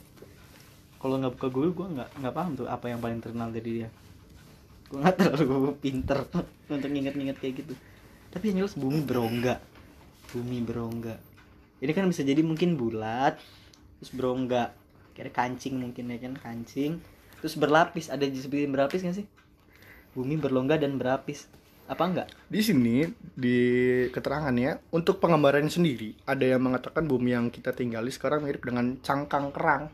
kalau 1.01 1.21
nggak 1.21 1.33
buka 1.37 1.47
Google 1.51 1.73
gua 1.73 1.87
nggak 1.91 2.09
nggak 2.21 2.33
paham 2.33 2.51
tuh 2.57 2.67
apa 2.67 2.85
yang 2.89 2.99
paling 2.99 3.19
terkenal 3.21 3.49
dari 3.51 3.83
dia. 3.83 3.89
Gua 4.87 5.05
nggak 5.05 5.15
terlalu 5.17 5.73
pinter 5.83 6.19
untuk 6.73 6.89
nginget-nginget 6.89 7.37
kayak 7.39 7.53
gitu. 7.65 7.73
Tapi 8.31 8.43
yang 8.51 8.65
jelas 8.65 8.75
bumi 8.75 8.99
berongga. 9.03 9.63
Bumi 10.35 10.59
berongga. 10.63 11.15
Ini 11.79 11.91
kan 11.91 12.07
bisa 12.07 12.23
jadi 12.23 12.41
mungkin 12.43 12.75
bulat 12.75 13.39
terus 13.99 14.11
berongga. 14.11 14.75
Kira 15.15 15.31
kancing 15.31 15.79
mungkin 15.79 16.11
ya 16.11 16.19
kan 16.19 16.35
kancing. 16.35 16.99
Terus 17.39 17.55
berlapis 17.55 18.11
ada 18.11 18.27
disebutin 18.27 18.71
berlapis 18.71 19.05
nggak 19.05 19.17
sih? 19.23 19.27
Bumi 20.15 20.35
berlongga 20.39 20.79
dan 20.79 20.99
berlapis. 20.99 21.47
Apa 21.85 22.09
enggak 22.09 22.33
Di 22.49 22.65
sini 22.65 23.05
di 23.37 23.57
keterangannya 24.09 24.89
untuk 24.89 25.21
penggambarannya 25.21 25.69
sendiri 25.69 26.17
ada 26.25 26.41
yang 26.41 26.65
mengatakan 26.65 27.05
bumi 27.05 27.37
yang 27.37 27.53
kita 27.53 27.77
tinggali 27.77 28.09
sekarang 28.09 28.41
mirip 28.41 28.65
dengan 28.65 28.97
cangkang 29.05 29.53
kerang. 29.53 29.93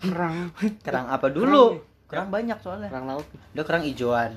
Kerang. 0.00 0.54
kerang 0.80 1.06
apa 1.08 1.26
dulu 1.28 1.82
kerang 2.04 2.28
banyak 2.28 2.58
soalnya 2.58 2.88
Kerang 2.88 3.06
laut. 3.06 3.26
udah 3.52 3.64
kerang 3.64 3.84
ijoan 3.84 4.32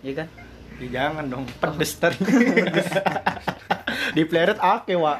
iya 0.00 0.14
kan 0.16 0.28
Ya, 0.76 1.08
jangan 1.08 1.24
dong, 1.26 1.48
pedes 1.56 1.96
tadi. 1.96 2.20
di 4.12 4.22
pleret 4.22 4.58
ake, 4.58 4.92
Wak. 4.92 5.18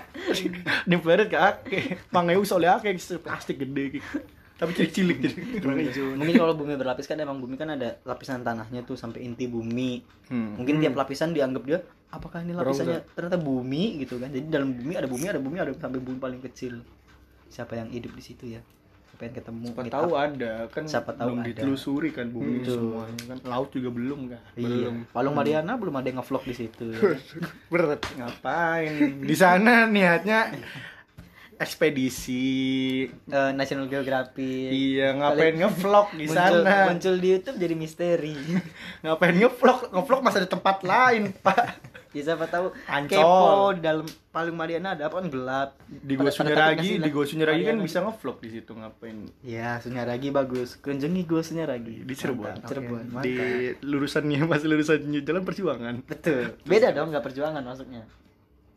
di 0.85 0.96
pleret 0.96 1.26
ke 1.26 1.38
ake. 1.38 1.78
Mangeu 2.11 2.44
soalnya 2.44 2.76
ake 2.76 2.92
plastik 3.16 3.56
gede 3.56 3.85
gitu. 3.90 4.20
Tapi 4.52 4.70
cilik-cilik 4.73 5.16
jadi. 5.16 5.40
Kerang 5.56 5.78
hijau. 5.78 6.12
mungkin 6.12 6.35
kalau 6.35 6.52
bumi 6.54 6.76
berlapis 6.76 7.04
kan 7.04 7.16
emang 7.16 7.37
bumi 7.37 7.56
kan 7.56 7.68
ada 7.70 7.96
lapisan 8.02 8.40
tanahnya 8.40 8.85
tuh 8.85 8.96
sampai 8.96 9.20
inti 9.23 9.44
bumi 9.46 10.04
Hmm. 10.26 10.58
mungkin 10.58 10.76
tiap 10.76 10.92
lapisan 10.94 11.30
dianggap 11.30 11.62
dia 11.62 11.78
apakah 12.08 12.42
ini 12.42 12.52
lapisannya 12.52 13.06
ternyata 13.12 13.38
bumi 13.38 14.02
gitu 14.02 14.18
kan 14.18 14.28
jadi 14.28 14.42
dalam 14.50 14.75
bumi 14.75 14.92
ada 14.92 15.06
bumi 15.06 15.25
ada 15.25 15.38
bumi 15.38 15.56
ada 15.56 15.70
sampai 15.73 16.00
bumi 16.00 16.18
paling 16.18 16.42
kecil 16.42 16.82
siapa 17.46 17.76
yang 17.76 17.88
hidup 17.88 18.11
di 18.11 18.20
situ 18.20 18.44
ya 18.50 18.61
pengen 19.16 19.32
ketemu 19.35 19.64
Siapa 19.66 19.82
tahu 19.88 20.11
up. 20.12 20.23
ada 20.23 20.52
kan 20.68 20.85
Siapa 20.85 21.11
tahu 21.12 21.26
belum 21.26 21.38
ada. 21.40 21.49
ditelusuri 21.49 22.11
kan 22.12 22.26
bumi 22.28 22.61
Betul. 22.61 22.76
semuanya 22.76 23.23
kan. 23.26 23.38
Laut 23.44 23.68
juga 23.68 23.88
belum 23.90 24.20
kan 24.28 24.40
iya. 24.54 24.88
Palung 25.11 25.35
Mariana 25.35 25.73
belum 25.75 25.92
ada 25.92 26.06
yang 26.06 26.18
ngevlog 26.20 26.44
di 26.44 26.54
situ. 26.54 26.87
Berat 27.73 28.04
ngapain? 28.14 28.92
Di 29.20 29.35
sana 29.35 29.85
niatnya 29.85 30.52
ekspedisi. 31.56 32.44
Eh, 33.08 33.50
National 33.52 33.88
Geographic. 33.88 34.68
Iya 34.68 35.16
ngapain 35.16 35.56
ngevlog 35.56 36.12
di 36.12 36.28
muncul, 36.28 36.37
sana? 36.37 36.92
muncul 36.92 37.14
di 37.16 37.28
YouTube 37.32 37.56
jadi 37.56 37.75
misteri. 37.75 38.37
Ngapain 39.00 39.35
ngevlog? 39.35 39.78
Ngevlog 39.88 40.20
masih 40.20 40.44
ada 40.44 40.50
tempat 40.50 40.85
lain 40.85 41.32
pak 41.32 41.95
ya 42.10 42.22
siapa 42.22 42.46
tahu. 42.46 42.70
Ancol. 42.84 43.14
kepo 43.14 43.46
di 43.72 43.80
dalam 43.80 44.04
Palung 44.28 44.54
Mariana 44.54 44.92
ada 44.92 45.06
apa? 45.06 45.18
Kan 45.18 45.28
gelap. 45.28 45.70
Di 45.86 46.14
Gua 46.14 46.28
Sunyaragi 46.28 46.98
di 46.98 47.08
Gua 47.08 47.25
Sunyaragi 47.25 47.62
kan 47.62 47.75
Mariana? 47.75 47.84
bisa 47.84 47.98
ngevlog 48.00 48.36
di 48.38 48.48
situ 48.50 48.70
ngapain? 48.70 49.16
Ya 49.40 49.78
Sunyaragi 49.78 50.28
bagus. 50.30 50.76
Kunjungi 50.76 51.22
Gua 51.22 51.40
Sunyaragi 51.40 52.02
di 52.02 52.14
Cirebon. 52.14 52.46
Mantap, 52.52 52.68
Cirebon 52.68 53.04
mantap. 53.08 53.25
di 53.25 53.34
lurusannya 53.80 54.38
masih 54.44 54.68
lurusan 54.68 54.98
jalan 55.18 55.42
perjuangan. 55.42 55.94
Betul. 56.02 56.54
Beda 56.62 56.90
dong 56.90 57.10
nggak 57.10 57.25
perjuangan 57.25 57.62
masuknya 57.62 58.04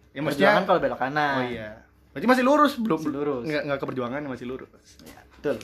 ya 0.09 0.21
perjuangan 0.21 0.25
maksudnya 0.25 0.65
kalau 0.65 0.79
belok 0.81 0.99
kanan. 0.99 1.35
Oh 1.35 1.45
iya. 1.45 1.69
Berarti 2.09 2.25
masih 2.25 2.43
lurus 2.43 2.73
belum 2.75 2.97
Masih 2.97 3.13
lurus. 3.13 3.43
nggak 3.45 3.61
nggak 3.63 3.77
ke 3.77 3.85
perjuangan 3.85 4.21
masih 4.25 4.45
lurus. 4.45 4.69
Ya, 5.05 5.21
betul. 5.31 5.55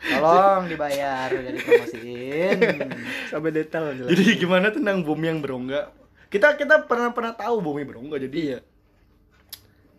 Tolong 0.00 0.64
dibayar 0.66 1.28
udah 1.28 1.52
dipromosiin 1.52 2.56
Sampai 3.30 3.50
detail 3.52 3.92
jelas. 3.92 4.08
jadi 4.10 4.22
gimana 4.36 4.72
tentang 4.72 5.04
bumi 5.04 5.28
yang 5.28 5.38
berongga 5.38 5.92
kita 6.30 6.54
kita 6.56 6.86
pernah 6.86 7.10
pernah 7.10 7.34
tahu 7.34 7.58
bumi 7.60 7.82
berongga 7.84 8.16
jadi 8.16 8.38
ya 8.38 8.58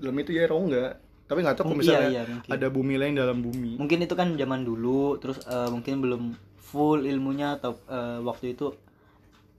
dalam 0.02 0.16
itu 0.18 0.32
ya 0.34 0.50
rongga 0.50 0.98
tapi 1.30 1.40
nggak 1.46 1.56
tahu 1.56 1.66
kalau 1.72 1.78
Iya, 1.78 1.84
misalnya 1.86 2.10
iya, 2.12 2.22
mungkin. 2.28 2.50
ada 2.52 2.68
bumi 2.68 2.94
lain 3.00 3.14
dalam 3.16 3.38
bumi. 3.40 3.72
Mungkin 3.80 4.00
itu 4.04 4.16
kan 4.20 4.36
zaman 4.36 4.68
dulu 4.68 5.16
terus 5.16 5.40
eh, 5.46 5.70
mungkin 5.72 6.04
belum 6.04 6.24
full 6.60 7.08
ilmunya 7.08 7.56
atau 7.56 7.80
eh, 7.88 8.20
waktu 8.20 8.52
itu 8.52 8.76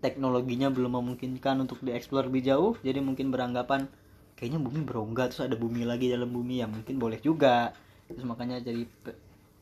teknologinya 0.02 0.68
belum 0.68 0.98
memungkinkan 0.98 1.62
untuk 1.62 1.78
dieksplor 1.80 2.26
lebih 2.28 2.42
jauh 2.44 2.72
jadi 2.82 2.98
mungkin 2.98 3.30
beranggapan 3.30 3.86
kayaknya 4.34 4.58
bumi 4.58 4.82
berongga 4.82 5.30
terus 5.30 5.46
ada 5.46 5.56
bumi 5.56 5.88
lagi 5.88 6.12
dalam 6.12 6.28
bumi. 6.28 6.60
Ya 6.60 6.66
mungkin 6.68 7.00
boleh 7.00 7.22
juga. 7.22 7.72
Terus 8.10 8.24
makanya 8.26 8.60
jadi 8.60 8.84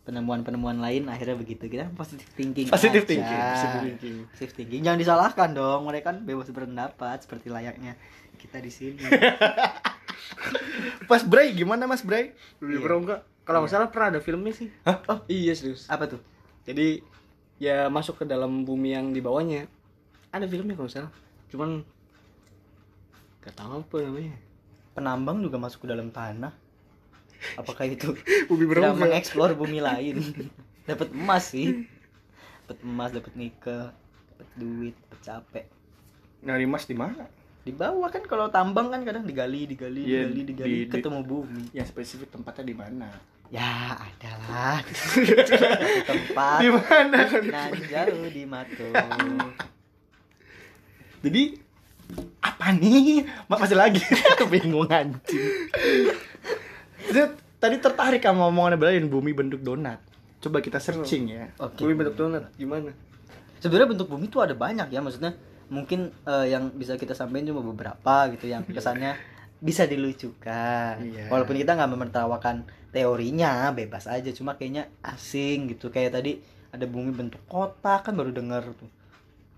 penemuan-penemuan 0.01 0.81
lain 0.81 1.07
akhirnya 1.07 1.37
begitu 1.37 1.69
kita 1.69 1.93
positive 1.93 2.27
thinking 2.33 2.67
Positive 2.67 3.05
aja. 3.05 3.11
thinking, 3.11 4.17
positive 4.33 4.55
thinking. 4.57 4.81
Jangan 4.81 4.99
disalahkan 4.99 5.49
dong 5.53 5.87
mereka 5.87 6.11
kan 6.11 6.25
bebas 6.25 6.49
berpendapat 6.49 7.23
seperti 7.23 7.53
layaknya 7.53 7.95
kita 8.41 8.59
di 8.59 8.73
sini 8.73 8.97
pas 11.11 11.21
Bray 11.23 11.53
gimana 11.53 11.85
mas 11.85 12.01
Bray 12.01 12.33
Bumi 12.57 12.81
berongga. 12.81 13.21
Kalau 13.45 13.65
nggak 13.65 13.73
salah 13.73 13.89
pernah 13.91 14.17
ada 14.17 14.21
filmnya 14.23 14.55
sih. 14.55 14.71
Hah? 14.87 15.03
Oh 15.11 15.21
iya 15.27 15.53
serius. 15.53 15.91
apa 15.91 16.07
tuh 16.07 16.23
Jadi 16.65 17.03
ya 17.59 17.91
masuk 17.91 18.23
ke 18.23 18.25
dalam 18.25 18.63
bumi 18.65 18.95
yang 18.95 19.11
di 19.11 19.19
bawahnya. 19.19 19.67
Ada 20.31 20.47
filmnya 20.47 20.79
kalau 20.79 20.89
salah. 20.89 21.13
Cuman 21.51 21.83
gak 23.43 23.57
tahu 23.57 23.83
apa 23.83 23.97
namanya. 24.07 24.37
penambang 24.91 25.39
juga 25.41 25.57
masuk 25.57 25.85
ke 25.85 25.89
dalam 25.89 26.11
tanah 26.11 26.53
apakah 27.55 27.85
itu 27.85 28.13
Bumi 28.47 28.65
tidak 28.67 28.97
mengeksplor 28.97 29.53
bumi 29.53 29.79
lain? 29.79 30.21
Dapat 30.85 31.11
emas 31.11 31.51
sih. 31.51 31.87
Dapat 32.63 32.79
emas 32.81 33.11
dapat 33.11 33.33
nikel 33.35 33.91
dapat 34.31 34.49
duit 34.55 34.95
dapat 35.03 35.21
capek. 35.21 35.67
Nyari 36.41 36.65
mas 36.65 36.85
di 36.85 36.95
mana? 36.95 37.25
Di 37.61 37.71
bawah 37.71 38.09
kan 38.09 38.25
kalau 38.25 38.49
tambang 38.49 38.89
kan 38.89 39.03
kadang 39.03 39.23
digali 39.23 39.65
digali 39.65 40.01
Iya, 40.03 40.27
digali 40.27 40.43
digali 40.47 40.79
di- 40.79 40.89
ketemu 40.89 41.21
bumi. 41.21 41.65
yang 41.71 41.85
spesifik 41.85 42.31
tempatnya 42.31 42.65
di 42.65 42.75
mana? 42.75 43.09
Ya 43.49 43.99
adalah. 43.99 44.79
Tempat 46.09 46.59
di 46.59 46.71
mana? 46.71 47.19
nan 47.43 47.71
jauh 47.85 48.27
di 48.27 48.45
mato 48.45 48.89
jadi 51.21 51.43
apa 52.41 52.73
nih? 52.75 53.23
Mak 53.47 53.59
masih 53.61 53.77
lagi. 53.77 54.01
Bingung 54.53 54.89
anjing. 54.89 55.21
Jadi, 55.21 56.30
tadi 57.61 57.77
tertarik 57.77 58.23
sama 58.25 58.49
omongan 58.49 58.81
Brian 58.81 59.07
bumi 59.11 59.37
bentuk 59.37 59.61
donat. 59.61 60.01
Coba 60.41 60.65
kita 60.65 60.81
searching 60.81 61.29
ya. 61.29 61.53
Oke. 61.61 61.85
Bumi 61.85 61.95
bentuk 61.99 62.17
donat 62.17 62.49
gimana? 62.57 62.95
sebenarnya 63.61 63.89
bentuk 63.93 64.09
bumi 64.09 64.27
itu 64.27 64.41
ada 64.41 64.57
banyak 64.57 64.89
ya 64.89 65.05
maksudnya 65.05 65.37
mungkin 65.71 66.11
eh, 66.27 66.47
yang 66.51 66.73
bisa 66.75 66.97
kita 66.97 67.15
sampaikan 67.15 67.55
cuma 67.55 67.63
beberapa 67.63 68.27
gitu 68.35 68.51
yang 68.51 68.65
kesannya 68.67 69.15
bisa 69.61 69.85
dilucukan. 69.85 70.97
Iya. 71.05 71.29
walaupun 71.29 71.61
kita 71.61 71.77
nggak 71.77 71.91
menertawakan 71.93 72.65
teorinya 72.91 73.69
bebas 73.77 74.09
aja 74.09 74.33
cuma 74.33 74.57
kayaknya 74.57 74.89
asing 75.05 75.71
gitu. 75.71 75.93
Kayak 75.93 76.19
tadi 76.19 76.41
ada 76.73 76.89
bumi 76.89 77.13
bentuk 77.13 77.39
kotak 77.47 78.09
kan 78.09 78.17
baru 78.17 78.33
dengar 78.33 78.65
tuh 78.75 78.89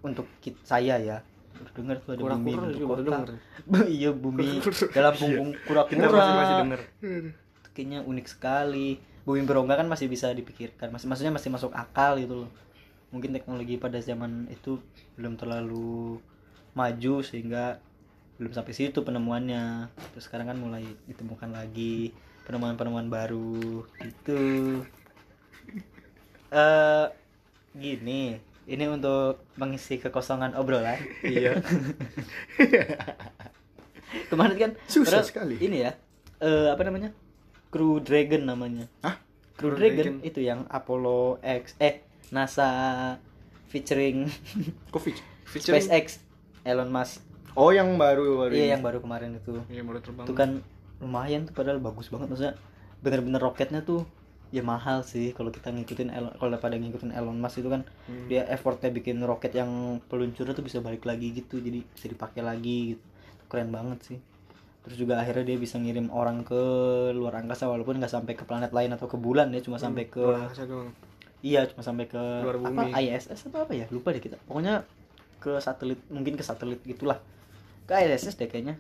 untuk 0.02 0.26
kit 0.42 0.59
saya 0.66 0.99
ya 0.99 1.23
baru 1.62 1.73
dengar 1.78 1.97
tuh 2.02 2.11
ada 2.19 2.23
bumi 2.37 2.52
juga 2.75 2.87
baru 2.90 3.02
denger. 3.07 3.28
iya 3.99 4.11
bumi 4.11 4.61
dalam 4.90 5.14
punggung 5.14 5.50
kita 5.54 5.66
kura-kura. 5.66 6.25
masih 6.37 6.57
Itu 7.62 7.69
kayaknya 7.73 8.00
unik 8.02 8.26
sekali. 8.26 8.99
Bumi 9.23 9.47
berongga 9.47 9.78
kan 9.78 9.87
masih 9.87 10.11
bisa 10.11 10.35
dipikirkan. 10.35 10.90
Masih 10.90 11.07
maksudnya 11.07 11.33
masih 11.33 11.49
masuk 11.54 11.73
akal 11.73 12.19
gitu 12.19 12.47
loh. 12.47 12.50
Mungkin 13.14 13.31
teknologi 13.31 13.78
pada 13.78 14.02
zaman 14.02 14.50
itu 14.50 14.83
belum 15.14 15.38
terlalu 15.38 16.19
maju 16.75 17.14
sehingga 17.23 17.78
belum 18.42 18.52
sampai 18.52 18.73
situ 18.75 18.99
penemuannya. 19.07 19.88
Terus 20.12 20.26
sekarang 20.26 20.50
kan 20.50 20.59
mulai 20.59 20.85
ditemukan 21.07 21.54
lagi 21.54 22.11
penemuan-penemuan 22.45 23.07
baru 23.07 23.87
gitu. 24.02 24.42
Eh 26.52 27.07
gini 27.73 28.51
ini 28.64 28.85
untuk 28.87 29.42
mengisi 29.54 29.97
kekosongan 29.97 30.54
obrolan 30.54 30.99
Iya. 31.21 31.59
kemarin 34.28 34.57
kan 34.57 34.71
Susah 34.87 35.21
padahal 35.21 35.26
sekali. 35.26 35.54
ini 35.59 35.83
ya 35.83 35.92
eh, 36.38 36.69
apa 36.69 36.83
namanya 36.83 37.11
Crew 37.69 37.99
Dragon 37.99 38.45
namanya 38.45 38.85
Hah? 39.00 39.16
Crew 39.54 39.73
Crew 39.73 39.78
Dragon, 39.78 39.97
Dragon. 39.97 40.16
itu 40.23 40.40
yang 40.40 40.69
Apollo 40.69 41.40
X 41.40 41.76
eh 41.78 42.04
NASA 42.28 42.69
featuring 43.66 44.28
Covid. 44.90 45.16
Featuring- 45.47 45.85
SpaceX 45.85 46.21
Elon 46.62 46.88
Musk 46.88 47.25
Oh, 47.52 47.69
yang 47.69 47.97
baru 47.97 48.40
baru. 48.40 48.52
iya 48.52 48.64
ini. 48.64 48.73
yang 48.73 48.81
baru 48.81 48.99
kemarin 48.99 49.37
itu 49.37 49.61
Iya, 49.69 49.85
baru 49.85 50.00
terbang. 50.00 50.25
itu 50.25 50.33
kan 50.33 50.50
lumayan 50.99 51.45
tuh 51.45 51.52
padahal 51.52 51.76
bagus 51.78 52.09
banget 52.09 52.28
maksudnya 52.28 52.54
bener-bener 53.00 53.37
roketnya 53.38 53.81
tuh 53.83 54.09
ya 54.52 54.61
mahal 54.61 55.00
sih 55.00 55.32
kalau 55.32 55.49
kita 55.49 55.73
ngikutin 55.73 56.12
Elon 56.12 56.37
kalau 56.37 56.61
pada 56.61 56.76
ngikutin 56.76 57.11
Elon 57.11 57.40
Musk 57.40 57.64
itu 57.64 57.73
kan 57.73 57.88
Hmm. 58.04 58.28
dia 58.28 58.44
effortnya 58.47 58.92
bikin 58.92 59.18
roket 59.25 59.56
yang 59.56 59.99
peluncurnya 60.06 60.52
tuh 60.52 60.61
bisa 60.61 60.78
balik 60.78 61.02
lagi 61.02 61.32
gitu 61.32 61.56
jadi 61.56 61.80
bisa 61.82 62.06
dipakai 62.06 62.44
lagi 62.44 62.94
gitu. 62.94 63.04
Keren 63.49 63.73
banget 63.73 63.99
sih. 64.04 64.18
Terus 64.82 64.97
juga 64.99 65.16
akhirnya 65.16 65.47
dia 65.47 65.56
bisa 65.56 65.78
ngirim 65.78 66.11
orang 66.11 66.42
ke 66.42 66.61
luar 67.12 67.38
angkasa 67.38 67.64
walaupun 67.64 67.97
nggak 67.97 68.11
sampai 68.11 68.35
ke 68.35 68.44
planet 68.44 68.71
lain 68.71 68.92
atau 68.92 69.06
ke 69.06 69.16
bulan 69.16 69.49
ya 69.50 69.61
cuma 69.61 69.78
sampai 69.78 70.04
ke 70.06 70.21
iya 71.40 71.64
cuma 71.66 71.80
sampai 71.80 72.06
ke 72.06 72.18
Luar 72.18 72.56
apa 72.59 72.68
bumi. 72.87 72.92
ISS 72.92 73.49
atau 73.49 73.64
apa 73.64 73.73
ya? 73.73 73.87
Lupa 73.88 74.12
deh 74.12 74.21
kita. 74.21 74.37
Pokoknya 74.44 74.85
ke 75.38 75.59
satelit 75.59 75.99
mungkin 76.06 76.35
ke 76.35 76.42
satelit 76.42 76.78
gitulah. 76.82 77.18
Ke 77.82 77.99
ISS 77.99 78.37
deh 78.37 78.47
kayaknya. 78.47 78.76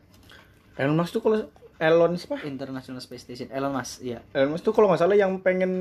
Elon 0.76 0.94
Musk 0.94 1.16
tuh 1.16 1.22
kalau 1.22 1.48
Elon 1.82 2.14
siapa? 2.14 2.46
International 2.46 3.02
Space 3.02 3.26
Station. 3.26 3.50
Elon 3.50 3.74
Musk 3.74 4.06
iya. 4.06 4.22
Elon 4.30 4.54
Musk 4.54 4.62
tuh 4.62 4.74
kalau 4.74 4.86
nggak 4.94 5.02
salah 5.02 5.18
yang 5.18 5.42
pengen 5.42 5.72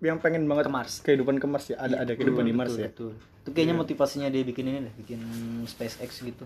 yang 0.00 0.16
pengen 0.22 0.46
banget 0.48 0.70
Ke 0.70 0.72
Mars. 0.72 0.92
kehidupan 1.04 1.36
ke 1.36 1.46
Mars 1.46 1.68
ya. 1.68 1.76
Ada 1.76 2.08
ada 2.08 2.12
kehidupan 2.16 2.48
di 2.48 2.54
Mars 2.56 2.72
betul, 2.72 2.80
ya. 2.80 2.88
betul. 2.88 3.12
itu 3.44 3.50
kayaknya 3.52 3.76
motivasinya 3.76 4.28
dia 4.28 4.42
bikin 4.44 4.64
ini 4.68 4.78
deh 4.88 4.94
bikin 5.04 5.20
SpaceX 5.68 6.24
gitu. 6.24 6.44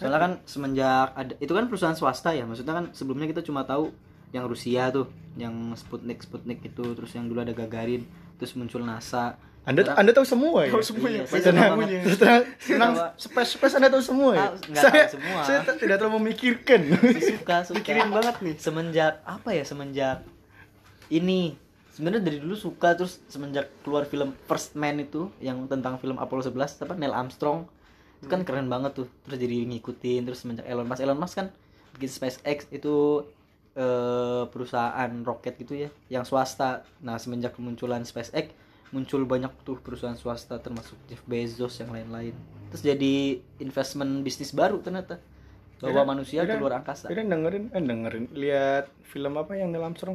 Soalnya 0.00 0.20
kan 0.20 0.32
semenjak 0.48 1.12
ada 1.12 1.32
itu 1.36 1.52
kan 1.52 1.68
perusahaan 1.68 1.96
swasta 1.98 2.32
ya. 2.32 2.48
Maksudnya 2.48 2.72
kan 2.72 2.84
sebelumnya 2.96 3.28
kita 3.28 3.44
cuma 3.44 3.68
tahu 3.68 3.92
yang 4.32 4.48
Rusia 4.48 4.88
tuh 4.88 5.12
yang 5.36 5.76
Sputnik 5.76 6.24
Sputnik 6.24 6.64
itu 6.64 6.84
terus 6.96 7.12
yang 7.12 7.28
dulu 7.28 7.44
ada 7.44 7.52
Gagarin 7.52 8.08
terus 8.40 8.56
muncul 8.56 8.80
NASA 8.82 9.36
anda 9.62 9.80
Sekarang- 9.80 9.98
anda 10.00 10.10
tahu 10.12 10.26
semua 10.26 10.58
ya 10.60 10.70
Tahu 10.70 10.82
semuanya. 10.84 11.20
Iya, 11.20 11.26
saya 11.28 11.40
banget. 11.70 12.18
tenang, 12.18 12.42
senang, 12.58 12.92
Tahu. 12.92 13.14
space 13.16 13.50
space 13.54 13.74
anda 13.74 13.88
tahu 13.88 14.02
semua 14.02 14.30
ya 14.32 14.46
nggak 14.50 14.82
saya 14.82 14.92
tahu 15.00 15.14
semua. 15.14 15.40
saya 15.40 15.58
t- 15.60 15.78
tidak 15.78 15.96
terlalu 15.96 16.14
memikirkan 16.18 16.80
suka 17.22 17.56
suka 17.62 17.76
Mikirin 17.76 18.08
banget 18.08 18.36
nih. 18.40 18.54
semenjak 18.56 19.12
apa 19.22 19.48
ya 19.50 19.62
semenjak 19.62 20.16
ini 21.08 21.54
sebenarnya 21.90 22.22
dari 22.22 22.38
dulu 22.38 22.56
suka 22.56 22.94
terus 22.94 23.20
semenjak 23.26 23.70
keluar 23.80 24.02
film 24.02 24.34
First 24.42 24.74
Man 24.74 24.98
itu 24.98 25.30
yang 25.38 25.62
tentang 25.66 25.94
film 25.96 26.16
Apollo 26.16 26.48
11 26.48 26.58
apa 26.80 26.94
Neil 26.94 27.12
Armstrong 27.12 27.68
itu 28.16 28.26
kan 28.26 28.42
keren 28.42 28.66
banget 28.66 28.94
tuh 28.94 29.06
terus 29.22 29.36
jadi 29.36 29.62
ngikutin 29.64 30.22
terus 30.24 30.40
semenjak 30.40 30.64
Elon 30.64 30.84
Musk 30.84 31.00
Elon 31.00 31.16
Musk 31.16 31.36
kan 31.36 31.48
bikin 31.92 32.08
SpaceX 32.08 32.66
itu 32.68 33.26
eh, 33.74 34.42
perusahaan 34.46 35.10
roket 35.20 35.54
gitu 35.56 35.74
ya 35.76 35.90
yang 36.10 36.22
swasta 36.22 36.82
nah 36.98 37.14
semenjak 37.14 37.52
kemunculan 37.52 38.02
SpaceX 38.02 38.50
muncul 38.92 39.24
banyak 39.24 39.50
tuh 39.62 39.76
perusahaan 39.76 40.14
swasta 40.14 40.56
termasuk 40.56 40.94
Jeff 41.06 41.24
Bezos 41.24 41.74
yang 41.76 41.90
lain-lain. 41.90 42.36
Terus 42.68 42.84
jadi 42.86 43.14
investment 43.58 44.20
bisnis 44.20 44.52
baru 44.52 44.78
ternyata. 44.78 45.16
Bawa 45.78 45.90
Kira- 45.96 46.06
manusia 46.06 46.40
ke 46.40 46.46
kira- 46.46 46.60
luar 46.60 46.74
angkasa. 46.78 47.08
kira 47.08 47.20
dengerin 47.22 47.68
eh 47.68 47.80
dengerin. 47.80 48.24
Lihat 48.30 48.84
film 49.04 49.34
apa 49.34 49.52
yang 49.52 49.68
Neil 49.68 49.82
Armstrong? 49.82 50.14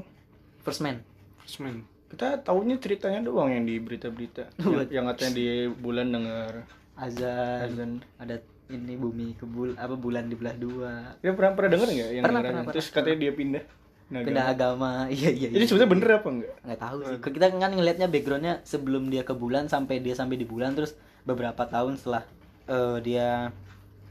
First 0.62 0.80
Man. 0.80 1.02
First 1.40 1.60
man. 1.60 1.84
kita 2.08 2.40
tahunya 2.40 2.78
ceritanya 2.78 3.20
doang 3.20 3.52
yang 3.52 3.64
di 3.64 3.78
berita-berita. 3.78 4.48
Yang, 4.64 4.88
yang 4.90 5.06
katanya 5.06 5.32
di 5.34 5.46
bulan 5.70 6.08
denger. 6.08 6.54
Azan, 6.96 7.68
azan. 7.68 7.92
Ada 8.16 8.40
ini 8.70 8.96
bumi 8.96 9.36
ke 9.36 9.44
bul 9.44 9.76
apa 9.76 9.92
bulan 9.94 10.26
di 10.26 10.36
belah 10.36 10.56
dua. 10.56 11.20
Dia 11.20 11.32
pernah 11.32 11.52
pernah 11.52 11.72
denger 11.74 11.88
nggak 11.90 12.10
yang 12.10 12.24
Pernah, 12.24 12.42
pernah, 12.42 12.64
terus 12.66 12.88
pernah. 12.88 12.96
katanya 13.04 13.18
dia 13.18 13.32
pindah 13.34 13.64
Nah, 14.08 14.24
pindah 14.24 14.46
agama. 14.56 14.92
Iya 15.12 15.30
iya 15.36 15.48
Jadi 15.52 15.64
iya. 15.64 15.68
sebenarnya 15.68 15.92
bener 15.92 16.10
apa 16.20 16.28
enggak? 16.32 16.56
nggak 16.64 16.80
tahu 16.80 16.98
sih. 17.04 17.18
Kita 17.20 17.46
kan 17.52 17.72
ngelihatnya 17.76 18.08
backgroundnya 18.08 18.54
sebelum 18.64 19.12
dia 19.12 19.24
ke 19.28 19.36
bulan 19.36 19.68
sampai 19.68 20.00
dia 20.00 20.16
sampai 20.16 20.40
di 20.40 20.48
bulan 20.48 20.76
terus 20.76 20.96
beberapa 21.28 21.68
tahun 21.68 22.00
setelah 22.00 22.24
eh, 22.72 22.98
dia 23.04 23.52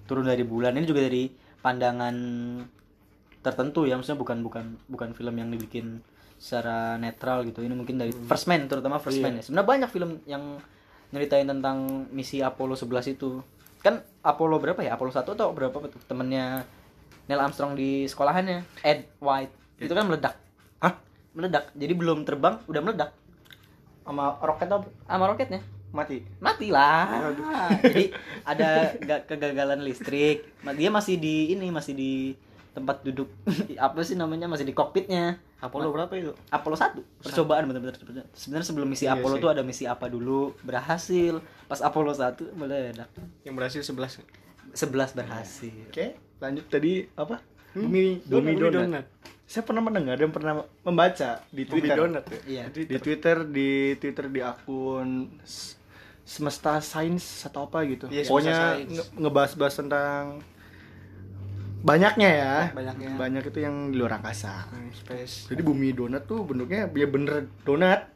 turun 0.04 0.28
dari 0.28 0.44
bulan. 0.44 0.76
Ini 0.76 0.84
juga 0.84 1.08
dari 1.08 1.32
pandangan 1.64 2.16
tertentu 3.40 3.86
ya 3.86 3.94
maksudnya 3.94 4.18
bukan 4.18 4.38
bukan 4.42 4.64
bukan 4.90 5.08
film 5.14 5.34
yang 5.38 5.48
dibikin 5.48 6.04
secara 6.36 7.00
netral 7.00 7.48
gitu. 7.48 7.64
Ini 7.64 7.72
mungkin 7.72 7.96
dari 7.96 8.12
First 8.12 8.52
Man 8.52 8.68
terutama 8.68 9.00
First 9.00 9.24
Man 9.24 9.40
ya. 9.40 9.42
Sebenarnya 9.42 9.68
banyak 9.68 9.90
film 9.90 10.20
yang 10.28 10.60
nyeritain 11.08 11.48
tentang 11.48 12.04
misi 12.12 12.44
Apollo 12.44 12.76
11 12.76 13.16
itu. 13.16 13.40
Kan 13.80 14.04
Apollo 14.20 14.60
berapa 14.60 14.80
ya? 14.84 14.98
Apollo 14.98 15.16
1 15.16 15.24
atau 15.24 15.56
berapa 15.56 15.72
tuh 15.88 16.02
temennya 16.04 16.68
Neil 17.30 17.40
Armstrong 17.40 17.72
di 17.72 18.04
sekolahannya? 18.04 18.84
Ed 18.84 19.08
White 19.22 19.65
itu 19.78 19.90
kan 19.90 20.04
meledak 20.04 20.34
Hah? 20.78 20.94
meledak 21.32 21.72
jadi 21.72 21.92
belum 21.92 22.22
terbang 22.22 22.60
udah 22.64 22.80
meledak 22.80 23.10
Sama 24.00 24.38
roket 24.38 24.68
apa? 24.68 24.86
sama 25.04 25.24
roketnya 25.26 25.60
Mati. 25.88 26.20
mati 26.38 26.68
lah 26.68 27.32
jadi 27.82 28.12
ada 28.44 28.68
ga- 28.96 29.24
kegagalan 29.24 29.80
listrik 29.80 30.44
dia 30.74 30.88
masih 30.88 31.16
di 31.16 31.50
ini 31.50 31.68
masih 31.68 31.92
di 31.92 32.12
tempat 32.70 33.00
duduk 33.00 33.32
apa 33.78 34.00
sih 34.02 34.12
namanya 34.12 34.44
masih 34.44 34.62
di 34.62 34.72
kokpitnya 34.72 35.40
Apollo 35.56 35.88
berapa 35.90 36.12
itu? 36.12 36.36
Apollo 36.46 36.76
1 36.76 37.24
percobaan 37.24 37.64
bener-bener 37.64 37.96
sebenarnya 38.30 38.66
sebelum 38.66 38.84
misi 38.86 39.08
Iya 39.08 39.16
Apollo 39.16 39.36
sih. 39.36 39.42
tuh 39.42 39.50
ada 39.50 39.62
misi 39.64 39.84
apa 39.84 40.04
dulu 40.06 40.52
berhasil 40.60 41.40
pas 41.64 41.80
Apollo 41.80 42.12
1 42.12 42.52
meledak 42.52 43.08
Yang 43.40 43.54
berhasil 43.56 43.80
11. 43.82 44.20
11 44.76 45.16
berhasil 45.16 45.72
Oke, 45.88 46.06
lanjut 46.36 46.68
tadi 46.68 47.08
apa? 47.10 47.40
Hmm? 47.72 47.88
Bumi, 47.88 48.20
bumi, 48.22 48.52
Bumi 48.52 48.52
donat. 48.58 48.84
donat. 48.84 49.04
Saya 49.46 49.62
pernah 49.62 49.78
mendengar 49.80 50.14
dan 50.14 50.28
pernah 50.28 50.52
membaca 50.82 51.40
di 51.48 51.62
Bumi 51.62 51.80
Twitter. 51.80 51.96
donat 51.96 52.24
ya. 52.26 52.40
Iya. 52.44 52.64
Di 52.68 52.98
Twitter, 52.98 53.36
di 53.42 53.68
Twitter 53.94 54.26
di 54.26 54.40
akun 54.42 55.30
Semesta 56.20 56.78
Sains 56.80 57.22
atau 57.42 57.64
apa 57.64 57.82
gitu. 57.84 58.06
Iya, 58.06 58.22
Semesta 58.22 58.28
Pokoknya 58.28 58.56
Sains. 58.74 58.90
nge- 58.92 59.10
ngebahas-bahas 59.16 59.74
tentang 59.76 60.22
banyaknya 61.80 62.28
ya. 62.28 62.54
Banyaknya. 62.72 63.08
Banyak 63.14 63.42
itu 63.46 63.58
yang 63.60 63.76
di 63.88 63.96
luar 63.96 64.18
angkasa. 64.18 64.66
Hmm, 64.66 64.90
space. 64.92 65.46
Jadi 65.46 65.62
bumi 65.62 65.94
donat 65.94 66.26
tuh 66.26 66.42
bentuknya 66.42 66.86
ya 66.88 67.06
bener 67.06 67.46
donat. 67.62 68.10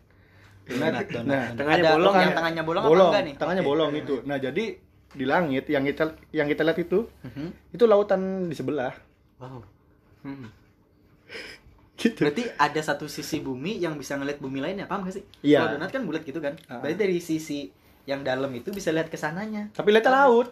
Donat, 0.67 1.03
donat, 1.05 1.25
Nah, 1.25 1.47
donat. 1.47 1.51
tengahnya 1.57 1.79
Ada 1.81 1.91
bolong 1.93 2.15
yang 2.17 2.23
ya? 2.25 2.37
tangannya 2.37 2.63
bolong, 2.63 2.83
bolong, 2.85 2.99
apa 3.01 3.11
enggak 3.13 3.25
nih? 3.25 3.35
tangannya 3.37 3.63
Oke. 3.63 3.71
bolong 3.71 3.91
itu. 3.97 4.15
Nah, 4.23 4.37
jadi 4.37 4.65
di 5.11 5.25
langit 5.25 5.65
yang 5.67 5.83
kita 5.83 6.05
yang 6.31 6.47
kita 6.47 6.63
lihat 6.63 6.79
itu 6.81 6.99
Mhm. 7.21 7.47
itu 7.71 7.85
lautan 7.85 8.21
di 8.47 8.55
sebelah. 8.55 8.95
Wow. 9.39 9.63
Hmm. 10.23 10.47
Gitu. 12.01 12.17
Berarti 12.17 12.49
ada 12.57 12.81
satu 12.81 13.05
sisi 13.13 13.45
bumi 13.45 13.77
yang 13.77 13.93
bisa 14.01 14.17
ngeliat 14.17 14.41
bumi 14.41 14.65
lainnya, 14.65 14.89
paham 14.89 15.05
gak 15.05 15.21
sih? 15.21 15.25
Iya. 15.45 15.61
Kalau 15.61 15.77
donat 15.77 15.91
kan 15.93 16.03
bulat 16.09 16.25
gitu 16.25 16.41
kan. 16.41 16.57
Ah. 16.65 16.81
Berarti 16.81 16.97
dari 16.97 17.21
sisi 17.21 17.69
yang 18.09 18.25
dalam 18.25 18.49
itu 18.57 18.73
bisa 18.73 18.89
lihat 18.89 19.13
ke 19.13 19.21
sananya. 19.21 19.69
Tapi 19.77 19.93
lihatnya 19.93 20.25
laut. 20.25 20.49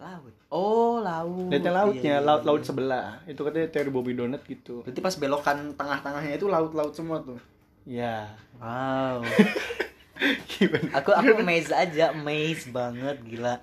Laut. 0.00 0.32
Oh, 0.48 0.96
laut. 1.04 1.52
Lihatnya 1.52 1.72
lautnya, 1.72 2.00
Iya, 2.00 2.16
iya, 2.16 2.24
laut 2.24 2.42
iya. 2.42 2.48
laut 2.48 2.62
sebelah. 2.64 3.20
Itu 3.28 3.44
katanya 3.44 3.68
teori 3.68 3.90
bumi 3.92 4.16
donat 4.16 4.40
gitu. 4.48 4.80
Berarti 4.88 5.00
pas 5.04 5.14
belokan 5.20 5.76
tengah-tengahnya 5.76 6.40
itu 6.40 6.48
laut-laut 6.48 6.96
semua 6.96 7.20
tuh. 7.20 7.36
Ya. 7.84 8.32
Wow. 8.56 9.20
Gimana? 10.48 10.88
aku 10.94 11.10
aku 11.10 11.30
amazed 11.36 11.70
aja, 11.70 12.10
amazed 12.10 12.70
banget 12.70 13.16
gila. 13.22 13.60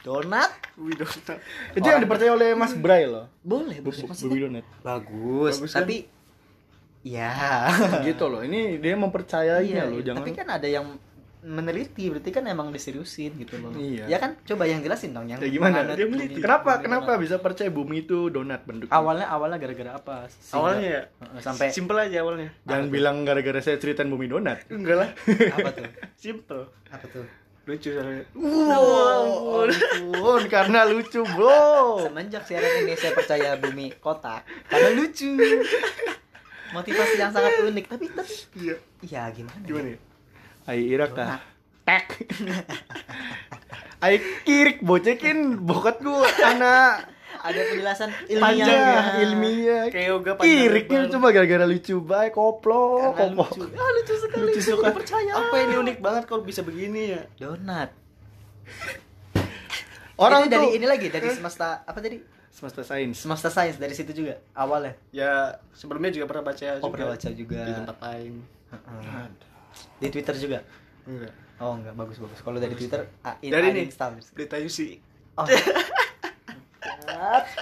Donat 0.00 0.50
Bumi 0.72 0.94
donat. 0.94 1.38
Itu 1.72 1.84
yang 1.84 2.00
dipercaya 2.00 2.30
oleh 2.30 2.54
Mas 2.54 2.72
Bray 2.72 3.04
loh. 3.04 3.28
boleh, 3.40 3.78
Bu- 3.78 3.90
boleh. 3.90 4.00
bu- 4.00 4.08
Maksudnya 4.08 4.30
Bumi 4.30 4.40
donat. 4.40 4.64
bagus, 4.80 5.54
Bagus 5.56 5.70
kan? 5.70 5.78
tapi 5.80 5.96
ya. 7.00 7.68
gitu 8.02 8.24
loh. 8.26 8.40
Ini 8.40 8.76
dia 8.76 8.94
mempercayainya 8.94 9.60
Iya, 9.78 9.84
loh, 9.86 9.98
iya. 9.98 10.06
jangan 10.06 10.20
Tapi 10.20 10.30
kan 10.32 10.48
ada 10.50 10.68
yang 10.68 10.86
meneliti, 11.42 12.06
berarti 12.06 12.30
kan 12.30 12.44
emang 12.44 12.68
diseriusin 12.68 13.32
gitu 13.36 13.56
loh. 13.56 13.72
Iya. 13.72 14.04
Ya 14.06 14.16
kan, 14.16 14.36
coba 14.42 14.64
yang 14.64 14.80
jelasin 14.80 15.10
dong 15.10 15.24
yang 15.24 15.36
Ya 15.36 15.48
gimana? 15.48 15.82
Dia 15.90 16.04
bumi- 16.04 16.36
Kenapa 16.36 16.76
bumi 16.76 16.84
kenapa 16.84 17.10
donat. 17.10 17.22
bisa 17.22 17.36
percaya 17.36 17.68
bumi 17.68 17.96
itu 18.02 18.28
donat 18.28 18.60
bentuknya? 18.62 18.92
Awalnya 18.92 19.26
awalnya 19.26 19.56
gara-gara 19.56 19.90
apa? 19.94 20.16
Sehingga- 20.26 20.54
Awalnya 20.54 20.88
ya. 20.88 21.02
Sampai 21.38 21.66
Simple 21.70 21.98
aja 21.98 22.16
awalnya. 22.20 22.52
Jangan 22.62 22.86
bilang 22.88 23.16
gara-gara 23.22 23.58
saya 23.58 23.76
ceritain 23.76 24.06
bumi 24.06 24.26
donat. 24.26 24.68
Enggak 24.68 24.96
lah. 24.98 25.08
apa 25.50 25.70
tuh? 25.72 25.84
Simple. 26.22 26.62
Apa 26.88 27.06
tuh? 27.06 27.24
Lucu 27.62 27.88
soalnya. 27.88 28.24
Wow, 28.32 29.68
ampun, 29.68 30.42
karena 30.46 30.84
lucu, 30.84 31.20
bro. 31.28 32.02
Semenjak 32.02 32.42
siaran 32.42 32.82
ini 32.82 32.92
saya 32.94 33.12
percaya 33.12 33.54
bumi 33.54 33.92
kotak 33.96 34.42
karena 34.66 34.90
lucu. 34.92 35.36
Motivasi 36.70 37.14
yang 37.16 37.30
sangat 37.30 37.60
unik, 37.62 37.84
tapi 37.86 38.06
tapi 38.08 38.34
Iya. 38.56 38.76
ya 39.02 39.22
gimana? 39.28 39.58
Gimana 39.60 39.88
ya? 39.90 39.98
Ai 40.70 40.86
iraka. 40.86 41.42
Tek. 41.82 42.06
Ai 43.98 44.22
kirik 44.46 44.86
bocekin 44.86 45.58
bokat 45.58 45.98
gua 45.98 46.24
anak 46.46 47.10
ada 47.40 47.56
penjelasan 47.72 48.08
Panjang 48.36 48.68
ya, 48.68 49.00
ilmiah. 49.24 49.84
Kayak 49.88 50.06
yoga 50.12 50.32
panjang 50.36 50.60
Iriknya 50.68 50.98
lebar. 51.08 51.12
coba 51.16 51.26
gara-gara 51.32 51.64
lucu 51.64 51.96
baik 52.04 52.32
koplo, 52.36 53.16
koplo. 53.16 53.44
lucu. 53.48 53.64
Ah, 53.80 53.90
lucu 53.96 54.14
sekali. 54.20 54.42
Lucu 54.52 54.60
suka. 54.60 54.92
Percaya. 54.92 55.32
Apa 55.40 55.56
ini 55.64 55.74
unik 55.80 55.98
banget 56.04 56.22
kalau 56.28 56.44
bisa 56.44 56.60
begini 56.60 57.16
ya? 57.16 57.22
Donat. 57.40 57.96
Orang 60.20 60.46
Ini 60.46 60.52
dari 60.52 60.68
ini 60.76 60.84
lagi 60.84 61.08
dari 61.08 61.32
semesta 61.32 61.80
apa 61.88 61.96
tadi? 61.96 62.20
semesta 62.52 62.84
sains. 62.84 63.16
Semesta 63.24 63.48
sains 63.48 63.80
dari 63.80 63.96
situ 63.96 64.12
juga 64.12 64.36
awalnya. 64.52 64.92
Ya 65.08 65.56
sebelumnya 65.72 66.12
juga 66.12 66.28
pernah 66.28 66.44
baca 66.52 66.68
juga. 66.76 66.84
Oh, 66.84 66.92
pernah 66.92 67.16
baca 67.16 67.28
juga. 67.32 67.62
Di 67.64 67.72
tempat 67.72 67.96
lain. 68.04 68.34
Di 70.00 70.08
Twitter 70.08 70.34
juga. 70.36 70.58
Enggak. 71.06 71.32
Oh 71.60 71.76
enggak 71.76 71.94
bagus 71.94 72.16
bagus. 72.16 72.40
Kalau 72.40 72.56
dari 72.56 72.72
Twitter 72.72 73.04
ah, 73.20 73.36
in, 73.44 73.52
Dari. 73.52 73.84
Instagram. 73.84 74.20
Berita 74.32 74.56
UC. 74.56 74.78
Oh. 75.36 75.46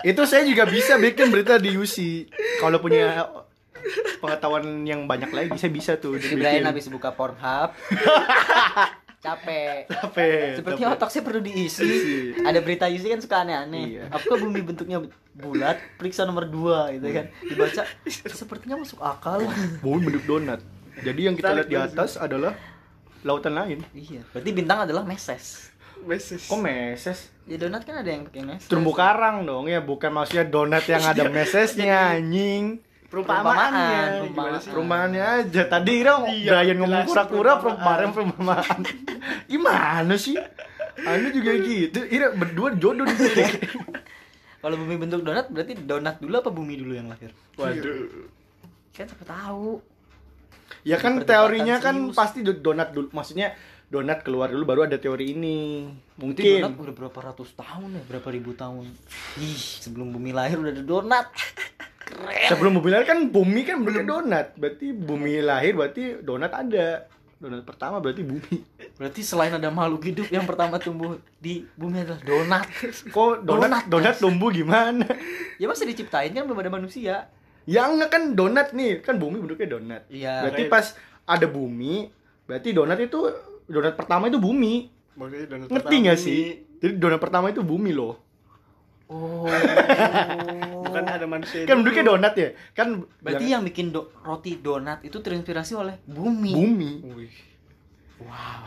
Itu 0.07 0.23
saya 0.25 0.47
juga 0.47 0.65
bisa 0.71 0.95
bikin 0.97 1.35
berita 1.35 1.59
di 1.59 1.75
UC. 1.75 2.31
Kalau 2.63 2.79
punya 2.79 3.27
pengetahuan 4.23 4.87
yang 4.87 5.07
banyak 5.11 5.31
lagi, 5.31 5.55
saya 5.59 5.73
bisa 5.75 5.99
tuh. 5.99 6.19
Jadi. 6.19 6.39
Brian 6.39 6.67
habis 6.67 6.87
buka 6.87 7.11
Pornhub. 7.15 7.75
capek. 9.25 9.91
Capek. 9.91 10.63
Sepertinya 10.63 10.95
capek. 10.95 10.99
otak 11.03 11.09
saya 11.11 11.23
perlu 11.27 11.41
diisi. 11.43 11.83
Isi. 11.83 12.19
Ada 12.39 12.59
berita 12.63 12.87
UC 12.87 13.05
kan 13.11 13.21
suka 13.21 13.37
aneh-aneh. 13.43 13.99
Iya. 13.99 14.05
Apakah 14.15 14.39
bumi 14.47 14.61
bentuknya 14.63 15.03
bulat? 15.35 15.83
Periksa 15.99 16.23
nomor 16.23 16.47
2 16.47 16.99
gitu 16.99 17.07
kan. 17.11 17.27
Dibaca 17.43 17.83
sepertinya 18.43 18.77
masuk 18.79 19.03
akal. 19.03 19.43
Bumi 19.83 20.07
bentuk 20.07 20.25
donat. 20.27 20.63
Jadi 20.99 21.21
yang 21.21 21.35
kita 21.35 21.51
lihat 21.55 21.69
di 21.69 21.77
atas 21.77 22.17
adalah 22.17 22.55
lautan 23.21 23.55
lain. 23.55 23.79
iya. 23.93 24.23
Berarti 24.31 24.51
bintang 24.51 24.85
adalah 24.85 25.03
meses. 25.03 25.71
Meses. 25.99 26.47
Kok 26.47 26.59
meses? 26.59 27.27
Ya 27.45 27.59
donat 27.59 27.83
kan 27.83 27.99
ada 27.99 28.07
yang 28.07 28.23
pakai 28.25 28.45
meses. 28.45 28.67
Terumbu 28.67 28.93
karang 28.93 29.43
dong 29.43 29.67
ya, 29.67 29.81
bukan 29.81 30.15
maksudnya 30.15 30.47
donat 30.47 30.87
yang 30.87 31.03
ada 31.03 31.27
mesesnya 31.37 32.15
anjing. 32.15 32.79
Perumpamaannya. 33.09 33.73
Perumpamaan, 33.73 34.11
Gimana 34.29 34.57
sih? 34.61 34.69
Perumahannya 34.69 35.25
aja. 35.25 35.63
Tadi 35.65 35.95
dong 36.05 36.23
Iya, 36.29 36.51
Brian 36.53 36.77
ngomong 36.79 37.03
kura-kura 37.05 37.53
perumpamaan. 37.57 38.13
perumpamaan 38.13 38.65
perumpamaan. 38.69 38.79
Gimana 39.51 40.15
sih? 40.15 40.37
Anda 40.99 41.29
juga 41.33 41.53
gitu. 41.57 42.01
Ira 42.05 42.37
berdua 42.37 42.69
jodoh 42.75 43.09
di 43.09 43.17
sini. 43.17 43.45
Kalau 44.63 44.75
bumi 44.77 44.99
bentuk 44.99 45.23
donat 45.23 45.49
berarti 45.49 45.73
donat 45.79 46.19
dulu 46.19 46.35
apa 46.37 46.51
bumi 46.51 46.75
dulu 46.77 46.93
yang 46.93 47.09
lahir? 47.09 47.31
Waduh. 47.57 48.29
Kan 48.93 49.07
siapa 49.09 49.25
tahu. 49.25 49.81
Ya 50.89 50.97
kan 50.97 51.21
teorinya 51.21 51.77
kan 51.79 52.09
serius. 52.09 52.17
pasti 52.17 52.41
do- 52.41 52.57
donat 52.57 52.89
dulu. 52.91 53.13
Maksudnya 53.13 53.53
donat 53.89 54.21
keluar 54.21 54.49
dulu 54.49 54.65
baru 54.65 54.81
ada 54.85 54.97
teori 54.97 55.33
ini. 55.33 55.85
Mungkin 56.17 56.41
donat 56.41 56.73
Mungkin. 56.73 56.85
udah 56.89 56.95
berapa 56.97 57.19
ratus 57.29 57.53
tahun 57.53 57.89
ya, 57.93 58.03
berapa 58.09 58.29
ribu 58.31 58.53
tahun. 58.53 58.89
Ih, 59.39 59.61
sebelum 59.79 60.09
bumi 60.11 60.33
lahir 60.33 60.57
udah 60.57 60.73
ada 60.73 60.81
donat. 60.83 61.27
Keren. 62.09 62.49
Sebelum 62.49 62.73
bumi 62.75 62.89
lahir 62.89 63.05
kan 63.07 63.21
bumi 63.29 63.61
kan 63.63 63.77
bentuknya 63.79 64.09
donat. 64.11 64.47
Berarti 64.57 64.87
bumi 64.91 65.41
lahir 65.41 65.77
berarti 65.77 66.03
donat 66.19 66.49
ada. 66.51 67.05
Donat 67.37 67.63
pertama 67.63 68.01
berarti 68.01 68.25
bumi. 68.25 68.57
Berarti 68.97 69.21
selain 69.23 69.53
ada 69.53 69.69
makhluk 69.69 70.03
hidup 70.03 70.27
yang 70.27 70.43
pertama 70.43 70.75
tumbuh 70.77 71.15
di 71.39 71.63
bumi 71.73 72.03
adalah 72.03 72.19
donat. 72.21 72.65
Kok 73.09 73.45
donat 73.45 73.69
Donat, 73.69 73.85
donat 73.87 74.15
tumbuh 74.17 74.51
gimana? 74.51 75.07
Ya 75.55 75.69
masa 75.69 75.85
diciptain 75.85 76.33
kan 76.33 76.43
belum 76.43 76.59
ada 76.59 76.73
manusia. 76.73 77.29
Ya 77.69 77.85
enggak 77.85 78.09
kan 78.09 78.23
donat 78.33 78.73
nih, 78.73 79.05
kan 79.05 79.21
bumi 79.21 79.45
bentuknya 79.45 79.77
donat. 79.77 80.03
Iya. 80.09 80.49
Berarti 80.49 80.63
pas 80.73 80.97
ada 81.29 81.45
bumi, 81.45 82.09
berarti 82.49 82.73
donat 82.73 82.97
itu 82.97 83.29
donat 83.69 83.93
pertama 83.93 84.33
itu 84.33 84.41
bumi. 84.41 84.89
Maksudnya 85.13 85.47
donat 85.53 85.67
Ngerti 85.69 85.77
pertama 85.85 86.03
nggak 86.09 86.19
sih? 86.19 86.41
Jadi 86.81 86.95
donat 86.97 87.21
pertama 87.21 87.47
itu 87.53 87.61
bumi 87.61 87.93
loh. 87.93 88.17
Oh. 89.13 89.45
Bukan 90.89 91.05
ada 91.05 91.29
manusia. 91.29 91.69
Kan 91.69 91.85
bentuknya 91.85 92.09
donat 92.09 92.35
ya? 92.41 92.49
Kan 92.73 93.05
Berarti 93.21 93.45
yang 93.45 93.61
yang 93.61 93.63
bikin 93.69 93.93
do- 93.93 94.09
roti 94.25 94.57
donat 94.57 95.05
itu 95.05 95.21
terinspirasi 95.21 95.77
oleh 95.77 96.01
bumi. 96.09 96.53
bumi. 96.57 96.93
Wih. 97.05 97.37
Wow. 98.25 98.65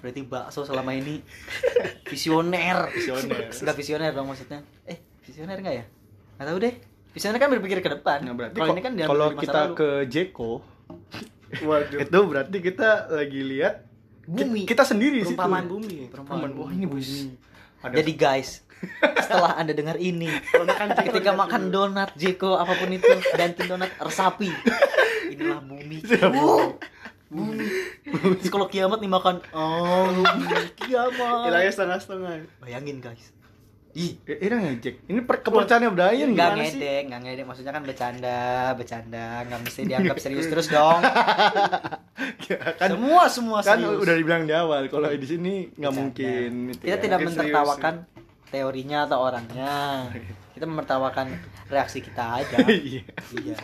Berarti 0.00 0.24
bakso 0.24 0.64
selama 0.64 0.96
ini 0.96 1.20
visioner. 2.08 2.88
Visioner. 2.96 3.52
Enggak 3.52 3.76
visioner 3.76 4.10
dong 4.16 4.28
maksudnya. 4.32 4.64
Eh, 4.88 4.96
visioner 5.20 5.60
enggak 5.60 5.74
ya? 5.76 5.84
Enggak 6.40 6.48
tahu 6.48 6.58
deh. 6.64 6.74
Visioner 7.10 7.38
kan 7.38 7.50
berpikir 7.50 7.78
ke 7.78 7.90
depan. 7.90 8.22
Nah, 8.22 8.34
berarti 8.34 8.54
kalau 8.54 8.72
ini 8.72 8.82
kan 8.82 8.92
kalau 8.96 9.28
kita 9.34 9.60
lalu. 9.66 9.74
ke 9.74 9.88
Jeko, 10.06 10.52
Waduh. 11.60 11.98
itu 11.98 12.18
berarti 12.22 12.56
kita 12.60 12.88
lagi 13.10 13.40
lihat 13.42 13.74
Bumi. 14.22 14.62
ki- 14.62 14.68
Kita 14.68 14.86
sendiri 14.86 15.18
sih. 15.20 15.34
Perumpamaan 15.34 15.66
bumi. 15.66 16.06
Perumpamaan 16.06 16.50
Wah, 16.54 16.70
ini 16.70 16.86
bumi. 16.86 17.34
Ada 17.80 17.94
Jadi 17.96 18.12
guys, 18.14 18.62
setelah 19.16 19.56
anda 19.56 19.72
dengar 19.72 19.96
ini, 19.96 20.28
ketika 21.02 21.32
makan 21.32 21.72
donat, 21.72 22.12
Jeko 22.14 22.54
apa 22.54 22.76
pun 22.76 22.92
itu, 22.92 23.08
ganti 23.32 23.64
donat 23.64 23.90
resapi. 23.96 24.52
Inilah 25.30 25.58
bumi. 25.60 25.98
Wow. 26.30 26.76
Bumi. 27.26 27.66
Terus 28.36 28.50
kalau 28.50 28.66
kiamat 28.66 28.98
nih 28.98 29.06
makan, 29.08 29.38
oh 29.50 30.10
kiamat. 30.76 31.46
Hilangnya 31.46 31.72
setengah-setengah. 31.72 32.32
Bayangin 32.58 32.98
guys. 33.00 33.30
Ih, 33.92 34.22
Eh, 34.22 34.38
Ira 34.40 34.56
ngejek. 34.56 35.02
Ini 35.04 35.20
per 35.22 35.40
kepercayaannya 35.40 35.90
Brian 35.90 36.30
Enggak 36.30 36.54
ngedek, 36.54 37.00
enggak 37.06 37.20
ngedek. 37.22 37.44
Maksudnya 37.44 37.72
kan 37.72 37.82
bercanda, 37.82 38.40
bercanda, 38.72 39.26
enggak 39.42 39.60
mesti 39.60 39.80
dianggap 39.90 40.16
serius 40.16 40.46
terus 40.46 40.66
dong. 40.68 41.02
kan 42.80 42.88
semua 42.88 43.24
semua 43.26 43.58
kan 43.60 43.78
serius. 43.78 43.98
udah 43.98 44.14
dibilang 44.14 44.44
di 44.44 44.52
awal 44.52 44.86
kalau 44.86 45.08
di 45.08 45.24
sini 45.24 45.52
nggak 45.72 45.92
mungkin 45.92 46.50
itu 46.70 46.82
Kita 46.82 46.92
ya. 46.92 47.00
tidak 47.00 47.18
Mungkin 47.18 47.32
serius 47.32 47.50
menertawakan 47.50 47.94
teorinya 48.46 48.98
atau 49.06 49.18
orangnya. 49.20 49.72
Kita 50.54 50.66
menertawakan 50.66 51.26
reaksi 51.66 51.98
kita 51.98 52.36
aja. 52.36 52.56
Iya. 52.60 53.00
iya. 53.32 53.56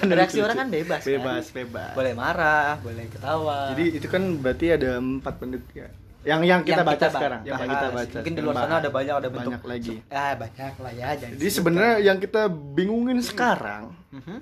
Reaksi 0.00 0.40
orang 0.40 0.56
kan 0.56 0.68
bebas. 0.68 1.02
kan? 1.02 1.10
bebas 1.10 1.44
bebas 1.52 1.92
Boleh 1.92 2.14
marah, 2.14 2.80
boleh 2.80 3.06
ketawa. 3.06 3.70
jadi 3.70 3.84
itu 3.92 4.06
kan 4.08 4.40
berarti 4.40 4.66
ada 4.72 4.96
empat 4.96 5.36
penduduk 5.36 5.68
ya 5.70 5.90
yang 6.22 6.40
yang 6.42 6.60
kita 6.60 6.82
baca 6.82 7.00
ba- 7.00 7.08
sekarang 7.10 7.40
yang 7.42 7.56
yang 7.56 7.70
kita 7.70 7.88
baca 7.90 8.16
Mungkin 8.18 8.34
di 8.34 8.42
luar 8.42 8.56
sana 8.58 8.74
ada 8.76 8.90
banyak 8.90 9.14
ada 9.14 9.28
bentuk. 9.28 9.50
banyak 9.50 9.62
lagi 9.64 9.94
Ah, 10.06 10.32
banyak 10.34 10.74
lah 10.76 10.92
ya. 10.92 11.06
jadi 11.16 11.46
sebenarnya 11.48 11.94
yang 12.02 12.18
kita 12.18 12.42
bingungin 12.46 13.18
sekarang 13.20 13.96
Mhm. 14.10 14.36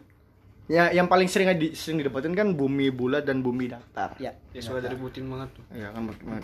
ya 0.67 0.91
yang 0.91 1.07
paling 1.07 1.25
sering 1.25 1.49
di, 1.55 1.73
sering 1.73 1.99
didapetin 1.99 2.33
kan 2.33 2.51
bumi 2.51 2.91
bulat 2.91 3.23
dan 3.23 3.39
bumi 3.39 3.69
datar 3.69 4.13
Ya. 4.17 4.35
Ya 4.51 4.61
sudah 4.61 4.81
direbutin 4.81 5.25
banget 5.25 5.49
tuh. 5.53 5.65
ya 5.71 5.89
kan 5.89 6.03
bagaimana 6.05 6.43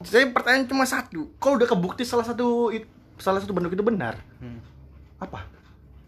saya 0.00 0.24
pertanyaan 0.28 0.64
cuma 0.64 0.84
satu 0.84 1.34
kalau 1.36 1.54
udah 1.56 1.68
kebukti 1.68 2.02
salah 2.02 2.22
satu 2.22 2.70
salah 3.16 3.38
satu 3.38 3.50
bentuk 3.50 3.70
itu 3.70 3.82
benar 3.82 4.14
Hmm. 4.36 4.62
apa 5.18 5.42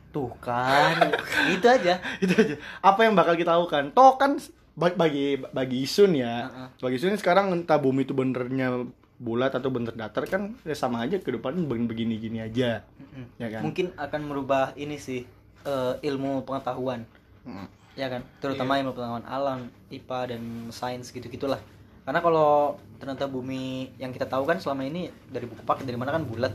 Tuh 0.09 0.31
kan. 0.39 1.11
itu 1.49 1.63
aja. 1.65 1.99
itu 2.23 2.31
aja 2.33 2.55
apa 2.81 3.01
yang 3.03 3.13
bakal 3.13 3.35
kita 3.35 3.51
lakukan 3.51 3.91
toh 3.91 4.15
kan 4.15 4.39
bagi 4.75 5.39
bagi 5.39 5.87
isun 5.87 6.19
ya 6.19 6.51
Heeh. 6.51 6.69
bagi 6.83 6.97
isun 6.99 7.15
sekarang 7.15 7.55
entah 7.55 7.79
bumi 7.79 8.03
itu 8.03 8.15
benernya 8.15 8.83
bulat 9.23 9.55
atau 9.55 9.71
bener 9.71 9.95
datar 9.95 10.27
kan 10.27 10.59
ya 10.67 10.75
sama 10.75 11.07
aja 11.07 11.23
ke 11.23 11.31
depan 11.31 11.55
begini 11.65 12.19
gini 12.19 12.43
aja 12.43 12.83
Mm-mm. 12.99 13.39
ya 13.39 13.49
kan 13.49 13.63
Mungkin 13.63 13.95
akan 13.95 14.21
merubah 14.27 14.75
ini 14.75 14.99
sih 14.99 15.23
eh, 15.65 15.95
ilmu 16.03 16.43
pengetahuan. 16.43 17.07
Mm. 17.45 17.69
ya 17.95 18.11
kan 18.11 18.27
terutama 18.43 18.81
ilmu 18.83 18.91
pengetahuan 18.91 19.23
alam 19.29 19.71
IPA 19.87 20.35
dan 20.35 20.43
sains 20.75 21.15
gitu 21.15 21.31
gitulah 21.31 21.63
karena 22.03 22.19
kalau 22.19 22.75
ternyata 22.99 23.31
bumi 23.31 23.95
yang 24.03 24.11
kita 24.11 24.27
tahu 24.27 24.43
kan 24.45 24.59
selama 24.59 24.83
ini 24.83 25.15
dari 25.31 25.47
buku 25.47 25.63
paket 25.63 25.87
dari 25.87 25.95
mana 25.95 26.11
kan 26.11 26.27
bulat 26.27 26.51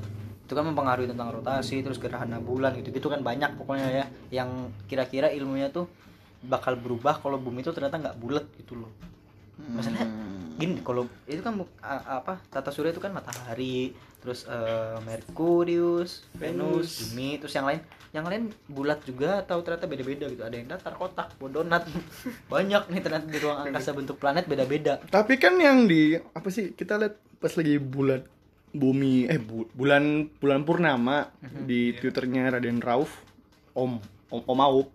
itu 0.49 0.57
kan 0.57 0.65
mempengaruhi 0.65 1.07
tentang 1.07 1.29
rotasi 1.29 1.79
terus 1.85 2.01
gerhana 2.01 2.41
bulan 2.41 2.73
gitu 2.75 2.89
gitu 2.91 3.07
kan 3.07 3.21
banyak 3.21 3.53
pokoknya 3.55 3.87
ya 3.87 4.05
yang 4.33 4.73
kira-kira 4.89 5.29
ilmunya 5.29 5.69
tuh 5.69 5.85
bakal 6.41 6.75
berubah 6.75 7.17
kalau 7.17 7.35
bumi 7.35 7.59
itu 7.59 7.69
ternyata 7.69 7.97
nggak 7.97 8.17
bulat 8.17 8.45
gitu 8.55 8.75
loh. 8.75 8.91
Maksudnya 9.59 10.07
gini 10.55 10.79
kalau 10.79 11.07
itu 11.25 11.39
kan 11.39 11.55
apa 12.05 12.39
tata 12.47 12.69
surya 12.69 12.89
itu 12.89 12.99
kan 12.99 13.11
matahari 13.11 13.91
terus 14.19 14.43
eh, 14.45 14.97
Merkurius 15.01 16.23
Venus 16.33 16.89
bumi 17.05 17.37
terus 17.37 17.53
yang 17.53 17.65
lain. 17.65 17.81
Yang 18.09 18.25
lain 18.25 18.43
bulat 18.67 18.99
juga 19.03 19.39
atau 19.39 19.59
ternyata 19.59 19.85
beda-beda 19.85 20.25
gitu. 20.25 20.41
Ada 20.41 20.55
yang 20.55 20.67
datar 20.67 20.93
kotak 20.93 21.29
donat. 21.37 21.85
Banyak 22.51 22.87
nih 22.87 22.99
ternyata 22.99 23.25
di 23.25 23.37
ruang 23.37 23.59
angkasa 23.63 23.91
bentuk 23.91 24.17
planet 24.17 24.45
beda-beda. 24.45 24.97
Tapi 25.05 25.35
kan 25.35 25.55
yang 25.55 25.85
di 25.85 26.15
apa 26.15 26.49
sih 26.49 26.71
kita 26.71 26.97
lihat 26.97 27.13
pas 27.37 27.53
lagi 27.53 27.77
bulat 27.77 28.23
bumi 28.69 29.25
eh 29.25 29.37
bu- 29.37 29.69
bulan 29.71 30.29
bulan 30.35 30.61
purnama 30.61 31.29
Mhm. 31.39 31.65
di 31.65 31.91
twitternya 31.91 32.49
Raden 32.49 32.79
Rauf 32.79 33.09
Om 33.73 33.97
Om, 34.29 34.41
Om 34.45 34.59
Aup 34.61 34.87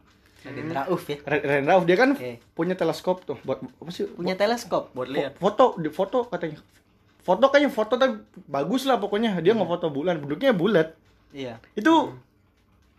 Raden 0.44 0.68
Rauf 0.70 1.02
ya. 1.04 1.18
Ra- 1.20 1.40
Raden 1.42 1.66
Rauf 1.66 1.82
dia 1.82 1.96
kan 1.96 2.10
Oke. 2.12 2.38
punya 2.52 2.74
teleskop 2.74 3.24
tuh. 3.24 3.40
Buat 3.40 3.64
apa 3.64 3.90
sih? 3.90 4.04
Punya 4.06 4.34
teleskop? 4.34 4.92
Buat 4.92 5.08
lihat. 5.08 5.32
foto 5.36 5.74
di 5.76 5.88
foto 5.88 6.24
katanya. 6.24 6.60
Foto 7.18 7.48
kayaknya 7.48 7.70
foto 7.70 7.96
tapi 7.96 8.20
bagus 8.44 8.84
lah 8.84 8.96
pokoknya. 8.96 9.40
Dia 9.40 9.52
ngefoto 9.52 9.88
bulan. 9.88 10.20
Bentuknya 10.20 10.52
bulat. 10.52 10.92
Iya. 11.30 11.56
Itu 11.72 12.12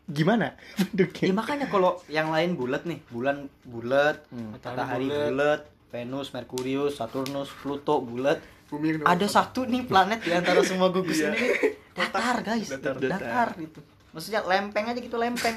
gimana 0.06 0.54
Ya 0.78 0.86
bentuknya 0.86 1.34
makanya 1.34 1.66
kalau 1.66 1.98
yang 2.08 2.30
lain 2.30 2.54
bulat 2.54 2.84
nih, 2.84 3.02
bulan 3.08 3.46
bulat, 3.64 4.22
Hmm. 4.28 4.54
matahari 4.54 5.06
bulat. 5.06 5.30
bulat, 5.30 5.62
Venus, 5.88 6.28
Merkurius, 6.30 6.94
Saturnus, 6.96 7.50
Pluto 7.52 7.98
bulat. 8.00 8.38
bumi 8.66 8.98
ada 9.00 9.28
satu 9.28 9.62
nih 9.64 9.86
planet 9.86 10.22
di 10.22 10.30
antara 10.30 10.62
semua 10.62 10.90
gugus 10.90 11.22
Iya. 11.22 11.32
ini. 11.32 11.48
Datar. 11.94 12.42
Guys. 12.42 12.66
Datar, 12.68 12.98
datar, 12.98 13.20
datar. 13.20 13.50
gitu 13.56 13.80
maksudnya 14.10 14.42
lempeng 14.42 14.86
aja 14.86 14.96
gitu 14.98 15.16
lempeng. 15.16 15.54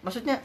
Maksudnya 0.00 0.38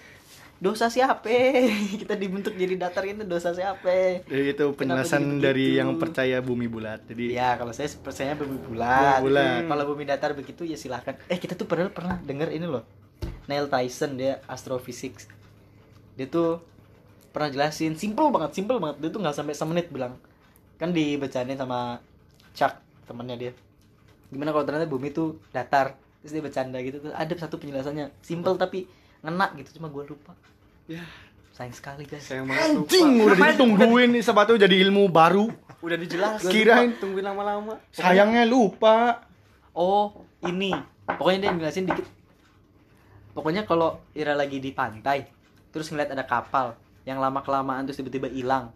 dosa 0.61 0.93
siapa 0.93 1.25
kita 2.05 2.13
dibentuk 2.13 2.53
jadi 2.53 2.77
datar 2.77 3.01
itu 3.09 3.25
dosa 3.25 3.49
siapa 3.49 4.21
Jadi 4.29 4.53
itu 4.53 4.65
penjelasan 4.77 5.41
dari 5.41 5.81
yang 5.81 5.97
percaya 5.97 6.37
bumi 6.37 6.69
bulat. 6.69 7.01
Jadi 7.09 7.33
ya 7.33 7.57
kalau 7.57 7.73
saya 7.73 7.89
percaya 7.97 8.37
bumi 8.37 8.61
bulat. 8.69 9.25
Bumi 9.25 9.33
bulat. 9.33 9.61
kalau 9.65 9.83
bumi 9.89 10.03
datar 10.05 10.37
begitu 10.37 10.61
ya 10.61 10.77
silahkan. 10.77 11.17
Eh 11.25 11.41
kita 11.41 11.57
tuh 11.57 11.65
padahal 11.65 11.89
pernah 11.89 12.21
denger 12.21 12.53
ini 12.53 12.69
loh. 12.69 12.85
Neil 13.49 13.65
Tyson 13.73 14.21
dia 14.21 14.37
astrophysics. 14.45 15.25
Dia 16.13 16.29
tuh 16.29 16.61
pernah 17.33 17.49
jelasin 17.49 17.97
simple 17.97 18.29
banget 18.29 18.61
simple 18.61 18.77
banget. 18.77 19.01
Dia 19.01 19.09
tuh 19.09 19.19
nggak 19.25 19.33
sampai 19.33 19.57
semenit 19.57 19.89
bilang. 19.89 20.13
Kan 20.77 20.93
dibacain 20.93 21.49
sama 21.57 21.97
Chuck 22.53 22.77
temannya 23.09 23.49
dia. 23.49 23.51
Gimana 24.29 24.53
kalau 24.53 24.69
ternyata 24.69 24.85
bumi 24.85 25.09
tuh 25.09 25.41
datar? 25.49 25.97
Terus 26.21 26.37
dia 26.37 26.43
bercanda 26.45 26.77
gitu 26.85 27.01
tuh 27.01 27.09
ada 27.17 27.33
satu 27.33 27.57
penjelasannya. 27.57 28.13
Simple 28.21 28.61
tapi 28.61 29.00
ngena 29.21 29.47
gitu 29.55 29.77
cuma 29.77 29.87
gue 29.87 30.03
lupa 30.07 30.33
ya 30.85 31.01
sayang 31.51 31.71
sekali 31.71 32.03
guys 32.03 32.23
sayang 32.23 32.45
banget 32.45 32.67
lupa. 32.71 32.85
anjing 32.85 33.07
udah 33.17 33.27
Ngapain? 33.31 33.51
ditungguin 33.53 34.09
nih 34.11 34.23
sepatu 34.23 34.51
jadi 34.55 34.75
ilmu 34.81 35.07
baru. 35.07 35.45
udah 35.79 35.97
dijelasin 35.97 36.47
Kirain- 36.47 36.95
tungguin 36.95 37.21
lama-lama 37.23 37.77
Sayangnya 37.91 38.45
lupa. 38.45 39.25
Oh, 39.71 40.13
ini. 40.41 40.69
Pokoknya 41.07 41.39
dia 41.41 41.51
ngelasin 41.51 41.85
dikit. 41.85 42.05
Pokoknya 43.31 43.63
kalau 43.63 43.97
Ira 44.11 44.33
lagi 44.33 44.57
di 44.57 44.69
pantai, 44.69 45.25
terus 45.69 45.87
ngeliat 45.87 46.11
ada 46.11 46.21
kapal 46.21 46.75
yang 47.01 47.17
lama 47.17 47.39
kelamaan 47.39 47.81
terus 47.83 47.95
tiba-tiba 47.95 48.27
hilang. 48.27 48.69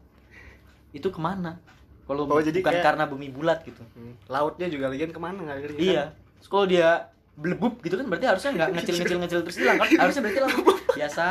Itu 0.91 1.11
ke 1.11 1.19
mana? 1.19 1.59
Kalau 2.03 2.25
Oh, 2.25 2.39
jadi 2.39 2.57
bukan 2.57 2.71
kayak- 2.71 2.85
karena 2.85 3.03
bumi 3.05 3.27
bulat 3.29 3.61
gitu. 3.61 3.81
Hmm. 3.91 4.15
lautnya 4.25 4.65
juga 4.65 4.87
lagi 4.87 5.05
ke 5.05 5.19
mana 5.19 5.37
nggak 5.37 5.57
ngerti 5.59 5.79
Iya. 5.85 6.09
Terus 6.37 6.47
kalau 6.47 6.65
dia 6.65 6.89
blebup 7.35 7.79
gitu 7.79 7.95
kan 7.95 8.07
berarti 8.07 8.25
harusnya 8.25 8.51
nggak 8.53 8.69
ngecil-ngecil 8.73 9.17
ngecil 9.19 9.39
terus 9.45 9.57
hilang 9.57 9.75
kan? 9.75 9.87
Harusnya 9.97 10.21
berarti 10.21 10.39
langsung 10.39 10.63
biasa 10.89 11.23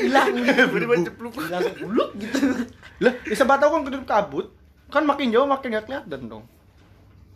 hilang 0.00 0.28
gitu. 0.34 1.04
Cepluk. 1.04 1.32
Langsung 1.46 1.76
buluk 1.78 2.10
gitu. 2.16 2.38
Lah, 2.98 3.12
ya 3.22 3.34
siapa 3.34 3.54
tahu 3.56 3.70
kan 3.70 3.82
kedip 3.84 4.04
kabut. 4.04 4.46
Kan 4.86 5.02
makin 5.02 5.30
jauh 5.30 5.44
makin 5.44 5.70
gak 5.72 5.84
kelihatan 5.84 6.20
dong. 6.26 6.44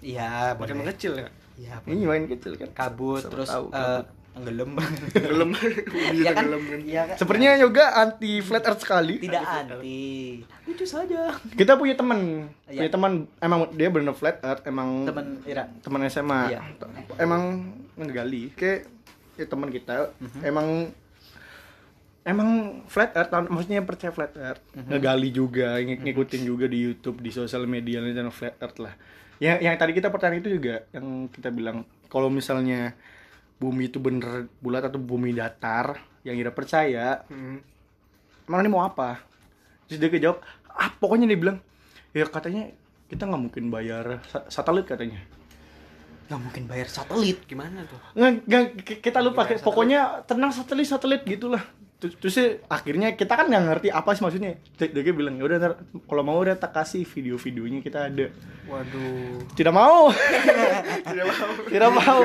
Iya, 0.01 0.57
makin 0.57 0.81
mengecil 0.81 1.12
ya 1.14 1.29
Iya, 1.55 1.77
Ini 1.85 2.05
main 2.05 2.25
kecil 2.25 2.57
kan. 2.57 2.73
kabut 2.73 3.20
Siapa 3.20 3.31
terus 3.31 3.49
tahu, 3.49 3.68
eh, 3.68 3.77
kabut. 4.01 4.07
tenggelam. 4.33 4.70
gelem 5.12 5.51
bumi 5.53 6.16
Iya 6.16 6.31
kan? 6.31 6.37
tenggelam 6.40 6.62
kan 6.64 6.81
Iya 6.81 7.03
kan? 7.05 7.16
Sepertinya 7.16 7.51
yoga 7.55 7.85
anti 7.94 8.33
flat 8.40 8.64
earth 8.64 8.81
sekali. 8.81 9.20
tidak 9.20 9.44
anti. 9.44 10.40
Itu 10.64 10.85
saja. 10.85 11.37
Kita 11.53 11.77
punya 11.77 11.92
teman, 11.94 12.49
Iya. 12.64 12.81
punya 12.81 12.90
teman 12.90 13.12
emang 13.38 13.68
dia 13.70 13.88
bener 13.88 14.14
flat 14.14 14.40
earth, 14.40 14.64
emang 14.64 15.05
Teman 15.05 15.27
Ira. 15.44 15.68
teman 15.79 16.01
SMA. 16.07 16.40
Iya. 16.49 16.61
Emang 17.18 17.42
ngegali. 18.00 18.50
Kayak 18.52 18.88
ya 19.36 19.44
teman 19.44 19.68
kita 19.68 20.12
Mhm. 20.16 20.40
emang 20.42 20.68
emang 22.20 22.48
flat 22.84 23.16
earth 23.16 23.32
maksudnya 23.48 23.80
percaya 23.80 24.12
flat 24.12 24.36
earth 24.36 24.60
Mhm. 24.70 24.88
ngegali 24.90 25.28
juga 25.30 25.80
ng- 25.80 26.04
ngikutin 26.04 26.42
juga 26.44 26.68
di 26.68 26.78
YouTube 26.78 27.18
di 27.18 27.32
sosial 27.32 27.64
media 27.64 28.04
dan 28.04 28.28
flat 28.28 28.60
earth 28.60 28.76
lah 28.78 28.92
yang 29.40 29.56
yang 29.58 29.74
tadi 29.74 29.96
kita 29.96 30.12
pertanyaan 30.12 30.44
itu 30.44 30.52
juga 30.52 30.84
yang 30.90 31.06
kita 31.26 31.48
bilang 31.48 31.82
kalau 32.06 32.28
misalnya 32.28 32.92
bumi 33.56 33.88
itu 33.88 33.96
bener 33.96 34.52
bulat 34.58 34.84
atau 34.84 35.00
bumi 35.00 35.32
datar 35.32 35.96
yang 36.20 36.36
Ira 36.36 36.52
percaya 36.52 37.24
Hmm. 37.26 37.64
emang 38.44 38.60
ini 38.60 38.68
mau 38.68 38.84
apa 38.84 39.24
terus 39.86 39.96
dia 39.96 40.12
kejawab 40.12 40.44
ah 40.68 40.92
pokoknya 40.92 41.24
dia 41.24 41.40
bilang 41.40 41.58
ya 42.12 42.28
katanya 42.28 42.68
kita 43.08 43.24
nggak 43.24 43.42
mungkin 43.42 43.72
bayar 43.72 44.20
sa- 44.28 44.44
satelit 44.52 44.84
katanya 44.84 45.24
Nggak 46.31 46.40
mungkin 46.40 46.62
bayar 46.71 46.87
satelit. 46.87 47.43
gimana 47.51 47.83
tuh 47.90 47.99
nggak 48.14 48.62
kita 49.03 49.19
lupa 49.19 49.43
Bayar 49.43 49.59
kayak 49.59 49.66
pokoknya 49.66 50.01
tenang 50.31 50.55
satelit 50.55 50.87
satelit 50.87 51.27
gitulah 51.27 51.59
terus, 52.01 52.14
terus 52.16 52.33
sih, 52.33 52.49
akhirnya 52.64 53.12
kita 53.12 53.35
kan 53.35 53.51
nggak 53.51 53.64
ngerti 53.66 53.88
apa 53.93 54.16
sih 54.16 54.23
maksudnya 54.25 54.57
dia, 54.79 54.88
dia 54.88 55.12
bilang 55.12 55.37
ya 55.37 55.45
udah 55.45 55.57
ntar 55.61 55.73
kalau 56.09 56.23
mau 56.25 56.40
udah 56.40 56.57
tak 56.57 56.73
kasih 56.73 57.05
video-videonya 57.05 57.85
kita 57.85 58.09
ada 58.09 58.31
waduh 58.64 59.37
tidak 59.53 59.75
mau 59.75 60.09
tidak 61.11 61.25
mau 61.29 61.51
tidak 61.69 61.90
mau 61.93 62.21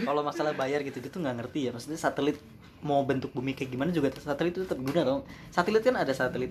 Kalau 0.00 0.22
masalah 0.24 0.56
bayar 0.56 0.80
gitu 0.82 0.98
gitu 0.98 1.20
nggak 1.20 1.36
ngerti 1.44 1.68
ya. 1.68 1.70
Maksudnya 1.70 2.00
satelit 2.00 2.40
mau 2.80 3.04
bentuk 3.04 3.30
bumi 3.30 3.52
kayak 3.52 3.70
gimana 3.70 3.90
juga 3.92 4.08
satelit 4.16 4.56
itu 4.56 4.64
tetap 4.64 4.80
guna 4.80 5.04
dong. 5.04 5.20
Satelit 5.52 5.84
kan 5.84 5.94
ada 6.00 6.10
satelit 6.10 6.50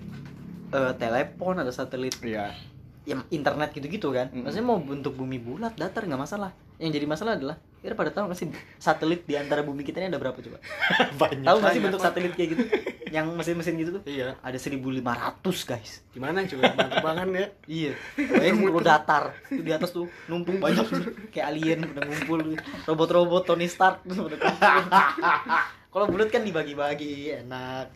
eh, 0.70 0.92
telepon, 0.96 1.58
ada 1.58 1.72
satelit 1.74 2.14
Iya. 2.22 2.54
yang 3.04 3.20
internet 3.28 3.74
gitu-gitu 3.74 4.14
kan. 4.14 4.30
Maksudnya 4.30 4.64
mau 4.64 4.78
bentuk 4.78 5.18
bumi 5.18 5.36
bulat, 5.42 5.74
datar 5.74 6.06
nggak 6.06 6.20
masalah. 6.20 6.52
Yang 6.80 6.90
jadi 6.96 7.06
masalah 7.06 7.32
adalah 7.36 7.56
kira 7.80 7.92
pada 7.92 8.08
tahu 8.08 8.28
nggak 8.28 8.38
sih 8.40 8.48
satelit 8.80 9.24
di 9.28 9.36
antara 9.36 9.60
bumi 9.60 9.84
kita 9.84 10.00
ini 10.00 10.08
ada 10.08 10.16
berapa 10.16 10.36
coba? 10.36 10.56
banyak 11.20 11.44
Tahu 11.44 11.56
nggak 11.60 11.72
sih 11.76 11.82
bentuk 11.84 12.00
satelit 12.00 12.32
kayak 12.32 12.48
gitu? 12.56 12.62
Yang 13.12 13.26
mesin-mesin 13.36 13.74
gitu 13.76 13.90
tuh? 14.00 14.02
iya 14.08 14.40
Ada 14.40 14.56
1500 14.56 15.44
guys. 15.68 16.00
gimana 16.10 16.40
coba 16.48 16.72
penerbangan 16.72 17.28
ya 17.36 17.46
Iya. 17.68 17.92
Bayangin 18.16 18.72
lu 18.72 18.80
datar, 18.80 19.36
itu 19.52 19.60
di 19.60 19.72
atas 19.76 19.92
tuh 19.92 20.08
numpuk 20.24 20.56
banyak 20.56 20.88
kayak 21.28 21.46
alien 21.52 21.84
udah 21.84 22.02
ngumpul 22.08 22.38
robot-robot 22.88 23.42
Tony 23.44 23.68
Stark. 23.68 24.00
Kalau 25.90 26.06
bulat 26.08 26.32
kan 26.32 26.42
dibagi-bagi 26.42 27.36
enak. 27.44 27.92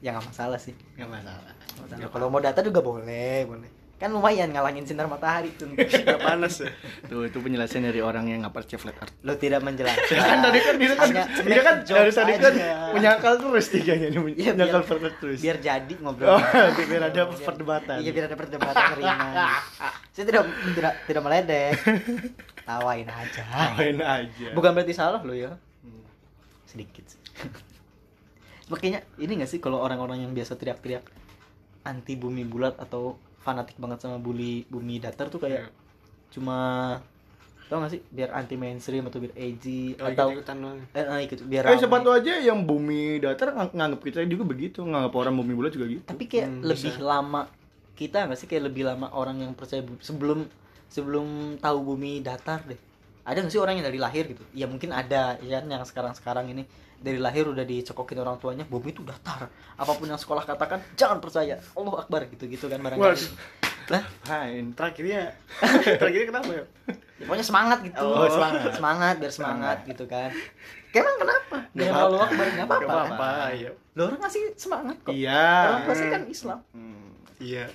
Ya 0.00 0.14
nggak 0.16 0.32
masalah 0.32 0.56
sih. 0.56 0.72
nggak 0.96 1.10
masalah 1.10 1.58
masalah. 1.78 2.10
Kalau 2.10 2.26
mau 2.30 2.40
datar 2.42 2.62
juga 2.66 2.80
boleh, 2.82 3.46
boleh. 3.46 3.70
Kan 3.98 4.14
lumayan 4.14 4.54
ngalangin 4.54 4.86
sinar 4.86 5.10
matahari 5.10 5.50
tuh. 5.58 5.66
nggak 5.74 6.22
panas 6.30 6.62
ya 6.62 6.70
tuh 7.10 7.26
itu 7.26 7.38
penjelasan 7.42 7.82
dari 7.82 7.98
orang 7.98 8.30
yang 8.30 8.46
nggak 8.46 8.54
percaya 8.54 8.78
flat 8.78 8.94
earth 8.94 9.10
Lo 9.26 9.34
tidak 9.34 9.58
menjelaskan. 9.66 10.18
kan 10.30 10.38
tadi 10.38 10.58
kan 10.62 10.74
dia 10.78 10.94
kan 10.94 11.08
dia 11.42 11.62
kan 11.66 11.76
dari 11.82 12.12
tadi 12.14 12.32
kan 12.38 12.54
menyangkal 12.94 13.34
terus 13.42 13.66
tiganya 13.74 14.08
nih 14.14 14.38
Iya, 14.38 14.50
menyangkal 14.54 14.82
flat 14.86 15.02
earth 15.02 15.18
terus 15.18 15.38
biar 15.42 15.58
jadi 15.58 15.94
ngobrol. 15.98 16.30
Oh, 16.30 16.42
biar 16.78 17.02
ada 17.10 17.22
perdebatan. 17.26 17.96
Iya, 17.98 18.10
biar 18.14 18.24
ada 18.30 18.36
perdebatan 18.38 18.84
ringan. 19.02 19.34
Saya 20.14 20.24
tidak 20.30 20.42
tidak 20.78 20.92
tidak 21.10 21.22
meledek. 21.26 21.74
Tawain 22.62 23.08
aja. 23.08 23.42
main 23.74 23.98
aja 23.98 24.46
Bukan 24.54 24.70
berarti 24.70 24.94
salah 24.94 25.18
lo 25.26 25.34
ya. 25.34 25.58
Sedikit 26.70 27.02
sih. 27.02 27.18
Makanya 28.68 29.00
ini 29.16 29.40
gak 29.40 29.48
sih 29.48 29.58
kalau 29.58 29.80
orang-orang 29.80 30.22
yang 30.22 30.36
biasa 30.36 30.54
teriak-teriak 30.54 31.00
anti 31.82 32.14
bumi 32.14 32.44
bulat 32.44 32.76
atau 32.76 33.16
fanatik 33.38 33.76
banget 33.78 33.98
sama 34.02 34.18
bumi 34.18 34.66
bumi 34.68 34.98
datar 35.00 35.26
tuh 35.30 35.40
kayak 35.40 35.70
cuma 36.34 36.58
tau 37.68 37.84
gak 37.84 37.92
sih? 37.92 38.00
Biar 38.08 38.32
anti 38.32 38.56
mainstream 38.56 39.04
atau 39.08 39.20
biar 39.20 39.34
edgy 39.36 39.92
oh, 40.00 40.08
atau 40.08 40.32
ikut 40.32 40.46
doang 40.48 40.78
eh, 40.96 41.04
eh, 41.04 41.20
ikut 41.28 41.38
biar 41.44 41.62
Eh 41.68 41.76
siapa 41.76 42.00
tahu 42.00 42.12
aja 42.16 42.32
yang 42.40 42.64
bumi 42.64 43.20
datar 43.20 43.52
ng- 43.52 43.74
nganggap 43.76 44.00
kita 44.00 44.24
juga 44.24 44.44
begitu, 44.48 44.80
nganggap 44.84 45.12
orang 45.12 45.34
bumi 45.36 45.52
bulat 45.52 45.72
juga 45.76 45.86
gitu. 45.92 46.02
tapi 46.08 46.24
kayak 46.24 46.48
Hmm, 46.48 46.64
lebih 46.64 46.92
bisa. 46.96 47.04
lama 47.04 47.42
kita 47.92 48.24
nggak 48.24 48.38
sih? 48.40 48.48
Kayak 48.48 48.64
lebih 48.72 48.82
lama 48.88 49.06
orang 49.12 49.36
yang 49.44 49.52
percaya 49.52 49.84
sebelum 50.00 50.48
sebelum 50.88 51.60
tahu 51.60 51.78
bumi 51.84 52.24
datar 52.24 52.64
deh 52.64 52.80
ada 53.28 53.38
nggak 53.38 53.52
sih 53.52 53.60
orang 53.60 53.76
yang 53.76 53.86
dari 53.86 54.00
lahir 54.00 54.24
gitu 54.26 54.40
ya 54.50 54.64
mungkin 54.64 54.88
ada 54.90 55.36
ya 55.38 55.60
kan 55.60 55.68
yang 55.68 55.84
sekarang 55.84 56.12
sekarang 56.16 56.48
ini 56.48 56.64
dari 56.98 57.20
lahir 57.20 57.44
udah 57.44 57.62
dicekokin 57.62 58.18
orang 58.18 58.40
tuanya 58.40 58.64
bumi 58.64 58.90
itu 58.90 59.04
datar 59.04 59.46
apa 59.76 59.92
pun 59.92 60.08
yang 60.08 60.16
sekolah 60.16 60.42
katakan 60.42 60.80
jangan 60.96 61.20
percaya 61.20 61.60
Allah 61.76 61.94
akbar 62.00 62.24
gitu 62.26 62.48
gitu 62.48 62.66
kan 62.66 62.80
barangkali 62.80 63.04
Waduh. 63.14 63.30
lah 63.88 64.02
Fine. 64.24 64.72
terakhirnya 64.72 65.22
terakhirnya 66.00 66.26
kenapa 66.26 66.50
ya 66.50 66.64
ya 67.18 67.24
pokoknya 67.24 67.46
semangat 67.46 67.78
gitu 67.84 68.00
Oh, 68.00 68.26
semangat. 68.26 68.72
semangat 68.74 69.14
biar 69.20 69.32
semangat 69.32 69.78
gitu 69.84 70.04
kan 70.08 70.32
Emang 70.88 71.20
kenapa? 71.20 71.56
Apa-apa. 71.76 72.08
Allah 72.08 72.22
akbar 72.24 72.46
nggak 72.48 72.66
apa-apa. 72.66 72.88
apa-apa 73.12 73.30
ya 73.52 73.70
Lo 73.92 74.08
orang 74.08 74.20
ngasih 74.24 74.42
semangat 74.56 74.96
kok. 75.04 75.12
Iya. 75.12 75.44
Orang 75.68 75.82
pasti 75.84 76.06
kan 76.08 76.22
Islam. 76.26 76.58
Hmm. 76.72 77.12
iya 77.38 77.66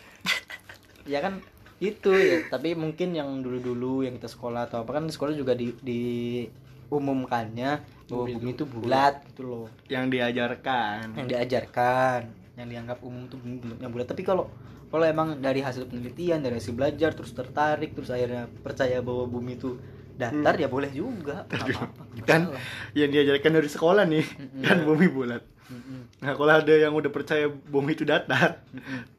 ya 1.03 1.19
kan 1.19 1.39
itu 1.83 2.11
ya. 2.15 2.47
Tapi 2.47 2.79
mungkin 2.79 3.11
yang 3.11 3.43
dulu-dulu 3.43 4.07
yang 4.07 4.15
kita 4.15 4.31
sekolah 4.31 4.71
atau 4.71 4.87
apa 4.87 4.95
kan 4.95 5.03
sekolah 5.11 5.35
juga 5.35 5.51
di 5.51 5.75
diumumkannya 5.83 7.71
bahwa 8.07 8.23
Bumi 8.23 8.33
bumi 8.39 8.51
itu 8.53 8.63
itu 8.63 8.65
bulat. 8.69 9.15
gitu 9.27 9.41
loh. 9.43 9.65
Yang 9.91 10.05
diajarkan. 10.13 11.03
yang 11.19 11.27
diajarkan 11.27 12.19
yang 12.53 12.67
dianggap 12.69 13.01
umum 13.01 13.25
itu 13.25 13.35
bumi 13.35 13.81
yang 13.81 13.91
bulat. 13.91 14.07
Tapi 14.07 14.21
kalau 14.21 14.47
kalau 14.87 15.03
emang 15.03 15.41
dari 15.41 15.59
hasil 15.59 15.89
penelitian 15.89 16.45
dari 16.45 16.61
hasil 16.61 16.77
belajar 16.77 17.17
terus 17.17 17.33
tertarik 17.33 17.97
terus 17.97 18.13
akhirnya 18.13 18.45
percaya 18.61 19.01
bahwa 19.01 19.25
bumi 19.25 19.57
itu 19.57 19.75
datar 20.13 20.53
ya 20.55 20.69
boleh 20.69 20.93
juga. 20.93 21.49
Nggak 21.49 22.29
Kan 22.29 22.53
yang 22.93 23.09
diajarkan 23.09 23.51
dari 23.57 23.69
sekolah 23.69 24.05
nih, 24.05 24.21
Mm-mm. 24.21 24.61
kan 24.61 24.77
bumi 24.85 25.09
bulat. 25.09 25.41
Mm-mm. 25.63 26.01
Nah, 26.19 26.33
kalau 26.33 26.53
ada 26.53 26.73
yang 26.73 26.91
udah 26.91 27.07
percaya 27.07 27.47
bumi 27.47 27.93
itu 27.93 28.03
datar, 28.03 28.59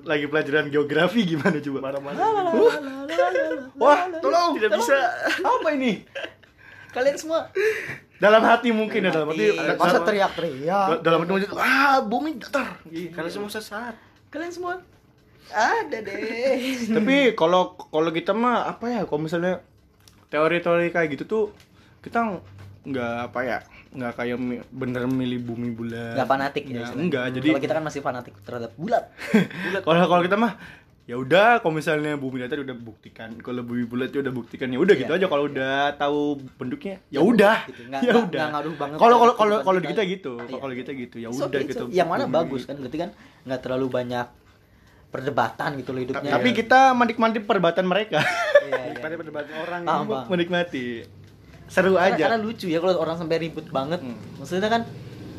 lagi 0.01 0.29
pelajaran 0.29 0.69
geografi 0.69 1.25
gimana 1.27 1.57
coba? 1.57 1.79
marah-marah 1.81 2.21
Wah, 3.75 3.99
tolong, 4.21 4.51
Tidak 4.55 4.71
tolong. 4.71 4.79
bisa. 4.79 4.97
Apa 5.41 5.69
ini? 5.73 6.05
kalian 6.91 7.19
semua 7.19 7.51
Dalam 8.17 8.39
hati 8.41 8.71
mungkin 8.71 9.03
ya, 9.03 9.11
dalam 9.11 9.27
hati. 9.29 9.51
masa 9.75 9.99
teriak-teriak 10.01 11.03
dalam 11.03 11.19
hati 11.21 11.31
mungkin, 11.35 11.51
ah, 11.59 11.99
bumi 12.01 12.39
datar. 12.39 12.79
kalian 12.87 13.33
semua 13.33 13.51
sesat 13.51 13.99
kalian 14.31 14.55
semua 14.55 14.79
Ada 15.47 16.01
deh. 16.01 16.55
Tapi 16.97 17.17
kalau 17.35 17.75
kalau 17.77 18.09
kita 18.09 18.33
mah 18.33 18.65
apa 18.67 18.87
ya? 18.89 19.01
Kalau 19.05 19.21
misalnya 19.21 19.61
teori-teori 20.31 20.89
kayak 20.89 21.09
gitu 21.13 21.25
tuh 21.27 21.45
kita 22.01 22.41
nggak 22.83 23.15
apa 23.29 23.41
ya? 23.43 23.59
Nggak 23.95 24.13
kayak 24.13 24.37
mi- 24.37 24.65
bener 24.69 25.07
milih 25.07 25.41
bumi 25.41 25.71
bulat. 25.71 26.15
Nggak 26.15 26.29
fanatik 26.29 26.63
ya. 26.65 26.83
Istilahnya. 26.83 26.99
enggak. 27.01 27.25
Jadi 27.33 27.49
Kalau 27.49 27.63
kita 27.63 27.75
kan 27.75 27.85
masih 27.85 28.01
fanatik 28.01 28.35
terhadap 28.43 28.71
bulat. 28.75 29.05
kalau 29.87 30.05
kalau 30.05 30.23
kita 30.23 30.37
mah 30.37 30.53
ya 31.05 31.15
udah 31.15 31.61
kalau 31.61 31.77
misalnya 31.77 32.17
bumi 32.17 32.41
datar 32.41 32.57
udah 32.59 32.73
buktikan 32.73 33.37
kalau 33.39 33.61
bumi 33.61 33.85
bulat 33.85 34.09
ya 34.09 34.25
udah 34.25 34.33
buktikan 34.33 34.67
ya 34.67 34.81
udah 34.81 34.95
Iya. 34.95 35.03
gitu 35.05 35.13
aja 35.13 35.27
kalau 35.29 35.45
udah 35.47 35.77
tahu 35.95 36.21
bentuknya 36.57 36.97
ya 37.07 37.21
udah 37.21 37.57
gitu. 37.67 37.81
Ya 37.93 38.15
udah 38.17 38.25
nggak 38.25 38.49
ngaruh 38.51 38.75
banget 38.75 38.97
kalau 38.97 39.17
kalau 39.19 39.33
ke 39.33 39.39
kalau 39.39 39.57
kalau 39.61 39.79
di 39.79 39.85
kehidupan 39.85 39.93
kita 39.93 40.03
gitu 40.11 40.33
Iya. 40.43 40.59
kalau 40.59 40.75
kita 40.75 40.91
gitu 40.97 41.17
ya 41.19 41.29
udah 41.29 41.61
gitu. 41.63 41.85
Yang 41.93 42.09
mana 42.09 42.25
bagus 42.27 42.63
kan? 42.65 42.77
Berarti 42.77 42.99
kan 42.99 43.11
nggak 43.45 43.61
terlalu 43.61 43.87
banyak 43.93 44.27
perdebatan 45.07 45.79
gitu 45.79 45.91
loh 45.95 46.03
hidupnya. 46.03 46.31
tapi 46.33 46.49
kita 46.51 46.91
menikmati 46.91 47.39
perdebatan 47.39 47.85
mereka 47.85 48.19
Iya, 48.65 48.83
iya. 48.89 48.99
pada 48.99 49.15
perdebatan 49.15 49.53
orang 49.61 49.81
menikmati 50.27 51.07
seru 51.75 51.99
Karena, 51.99 52.15
aja 52.15 52.23
karena 52.31 52.39
lucu 52.39 52.67
ya 52.67 52.79
kalau 52.79 52.95
orang 52.97 53.19
sampai 53.19 53.37
ribut 53.41 53.67
banget. 53.69 53.99
Hmm. 53.99 54.15
Maksudnya 54.39 54.71
kan 54.71 54.83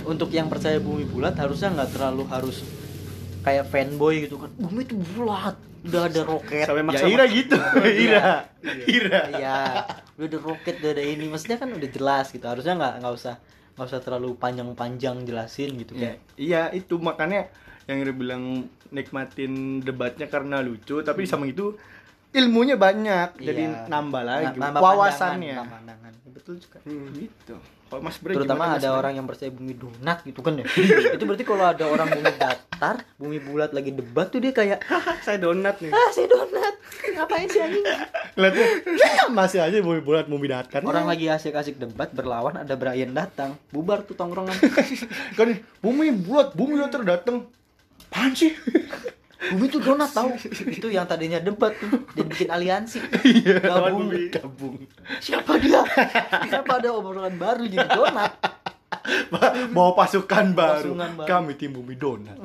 untuk 0.03 0.27
yang 0.29 0.51
percaya 0.51 0.77
bumi 0.77 1.07
bulat 1.07 1.33
harusnya 1.33 1.71
nggak 1.71 1.95
terlalu 1.95 2.27
harus 2.27 2.59
kayak 3.41 3.65
fanboy 3.65 4.27
gitu 4.27 4.35
kan. 4.35 4.51
Bumi 4.53 4.83
itu 4.83 4.99
bulat, 4.99 5.55
udah 5.81 6.01
ada 6.03 6.21
roket. 6.21 6.67
Sampai 6.67 6.81
ya 6.81 6.85
maksa 6.85 7.07
Ira 7.07 7.25
gitu 7.25 7.55
Ira 8.05 8.27
Ira 8.85 9.19
Iya, 9.31 9.57
udah 10.13 10.27
ada 10.27 10.37
roket, 10.39 10.75
udah 10.77 10.91
ada 10.91 11.03
ini. 11.03 11.25
Maksudnya 11.25 11.55
kan 11.55 11.71
udah 11.71 11.89
jelas 11.89 12.25
gitu. 12.29 12.43
Harusnya 12.43 12.75
nggak 12.75 12.93
nggak 12.99 13.13
usah 13.15 13.35
nggak 13.75 13.87
usah 13.87 13.99
terlalu 13.99 14.35
panjang-panjang 14.35 15.23
jelasin 15.23 15.75
gitu 15.75 15.93
Ya, 15.93 16.15
kayak. 16.15 16.17
iya 16.35 16.61
itu 16.71 16.95
makanya 16.95 17.47
yang 17.85 17.99
Ira 17.99 18.11
bilang 18.11 18.43
nikmatin 18.89 19.53
debatnya 19.79 20.25
karena 20.25 20.59
lucu 20.59 20.99
tapi 20.99 21.23
sama 21.23 21.43
itu 21.45 21.75
ilmunya 22.31 22.75
banyak 22.75 23.35
jadi 23.35 23.63
Iya. 23.67 23.87
nambah 23.87 24.23
lagi 24.23 24.55
Nambah 24.55 24.79
wawasannya 24.79 25.55
pandangan, 25.55 25.59
nambah 25.59 25.67
pandangan. 25.69 26.04
Betul 26.35 26.59
juga. 26.59 26.83
gitu 27.15 27.55
kalau 27.85 28.01
Mas 28.01 28.17
Bre 28.19 28.33
Terutama 28.35 28.65
gimana, 28.67 28.75
Mas 28.75 28.81
ada 28.83 28.89
Bre? 28.91 28.99
orang 28.99 29.13
yang 29.15 29.25
percaya 29.29 29.51
bumi 29.53 29.73
donat 29.77 30.17
gitu 30.25 30.39
kan 30.43 30.53
ya. 30.59 30.65
itu 31.15 31.23
berarti 31.23 31.45
kalau 31.47 31.65
ada 31.69 31.85
orang 31.87 32.07
bumi 32.11 32.31
datar, 32.35 32.95
bumi 33.15 33.37
bulat 33.39 33.71
lagi 33.71 33.95
debat 33.95 34.27
tuh 34.27 34.41
dia 34.43 34.51
kayak, 34.51 34.83
saya 35.23 35.37
donat 35.39 35.79
nih 35.79 35.93
"Ah, 35.95 36.09
saya 36.11 36.27
donat. 36.27 36.75
Ngapain 37.15 37.47
sih 37.47 37.61
anjing?" 37.61 37.85
Lihatnya, 38.35 38.65
ya, 38.83 39.31
masih 39.31 39.63
aja 39.63 39.77
bumi 39.79 40.01
bulat 40.03 40.27
bumi 40.27 40.51
datar 40.51 40.83
Orang 40.83 41.07
lagi 41.07 41.31
asik-asik 41.31 41.79
debat 41.79 42.11
berlawan 42.11 42.59
ada 42.59 42.73
Brian 42.75 43.15
datang, 43.15 43.55
bubar 43.71 44.03
tuh 44.03 44.17
tongkrongan. 44.17 44.57
kan 45.39 45.55
bumi 45.79 46.11
bulat 46.19 46.51
bumi 46.51 46.83
datar 46.83 47.05
datang 47.05 47.47
apaan 48.15 48.31
sih 48.31 48.55
bumi 49.35 49.65
tuh 49.67 49.79
donat 49.79 50.09
tahu. 50.09 50.31
itu 50.65 50.87
yang 50.87 51.03
tadinya 51.03 51.37
debat 51.37 51.71
tuh, 51.73 51.91
dia 52.11 52.23
bikin 52.23 52.47
aliansi. 52.47 52.99
iya 53.25 53.59
Gabung. 53.59 54.09
gabung 54.29 54.75
Siapa 55.17 55.55
dia? 55.57 55.83
Kenapa 56.41 56.77
ada 56.77 56.89
obrolan 56.91 57.35
baru 57.35 57.63
jadi 57.63 57.85
donat? 57.85 58.31
bawa 59.69 59.91
pasukan 59.93 60.51
baru 60.51 60.95
Pasukan 60.95 61.11
baru. 61.15 61.27
kami 61.27 61.51
tim 61.53 61.71
bumi 61.71 61.93
donat 61.93 62.37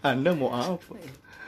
anda 0.00 0.32
mau 0.32 0.50
apa 0.50 0.96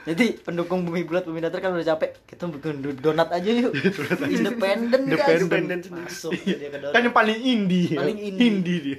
Jadi 0.03 0.35
pendukung 0.37 0.83
bumi 0.83 1.03
bulat 1.03 1.23
bumi 1.23 1.39
datar 1.39 1.57
kan 1.57 1.71
udah 1.71 1.87
capek. 1.89 2.27
Kita 2.27 2.43
bikin 2.45 2.79
do- 2.79 2.91
donat 2.93 3.31
aja 3.31 3.47
yuk. 3.47 3.71
Independen 4.35 5.07
guys. 5.07 5.39
Independen. 5.39 5.79
Masuk 5.89 6.35
dia 6.37 6.59
ke 6.61 6.75
donat. 6.75 6.91
kan 6.91 7.01
yang 7.01 7.15
paling 7.15 7.39
indie 7.39 7.95
Paling 7.95 8.19
indie. 8.21 8.43
indie 8.45 8.79
dia 8.83 8.97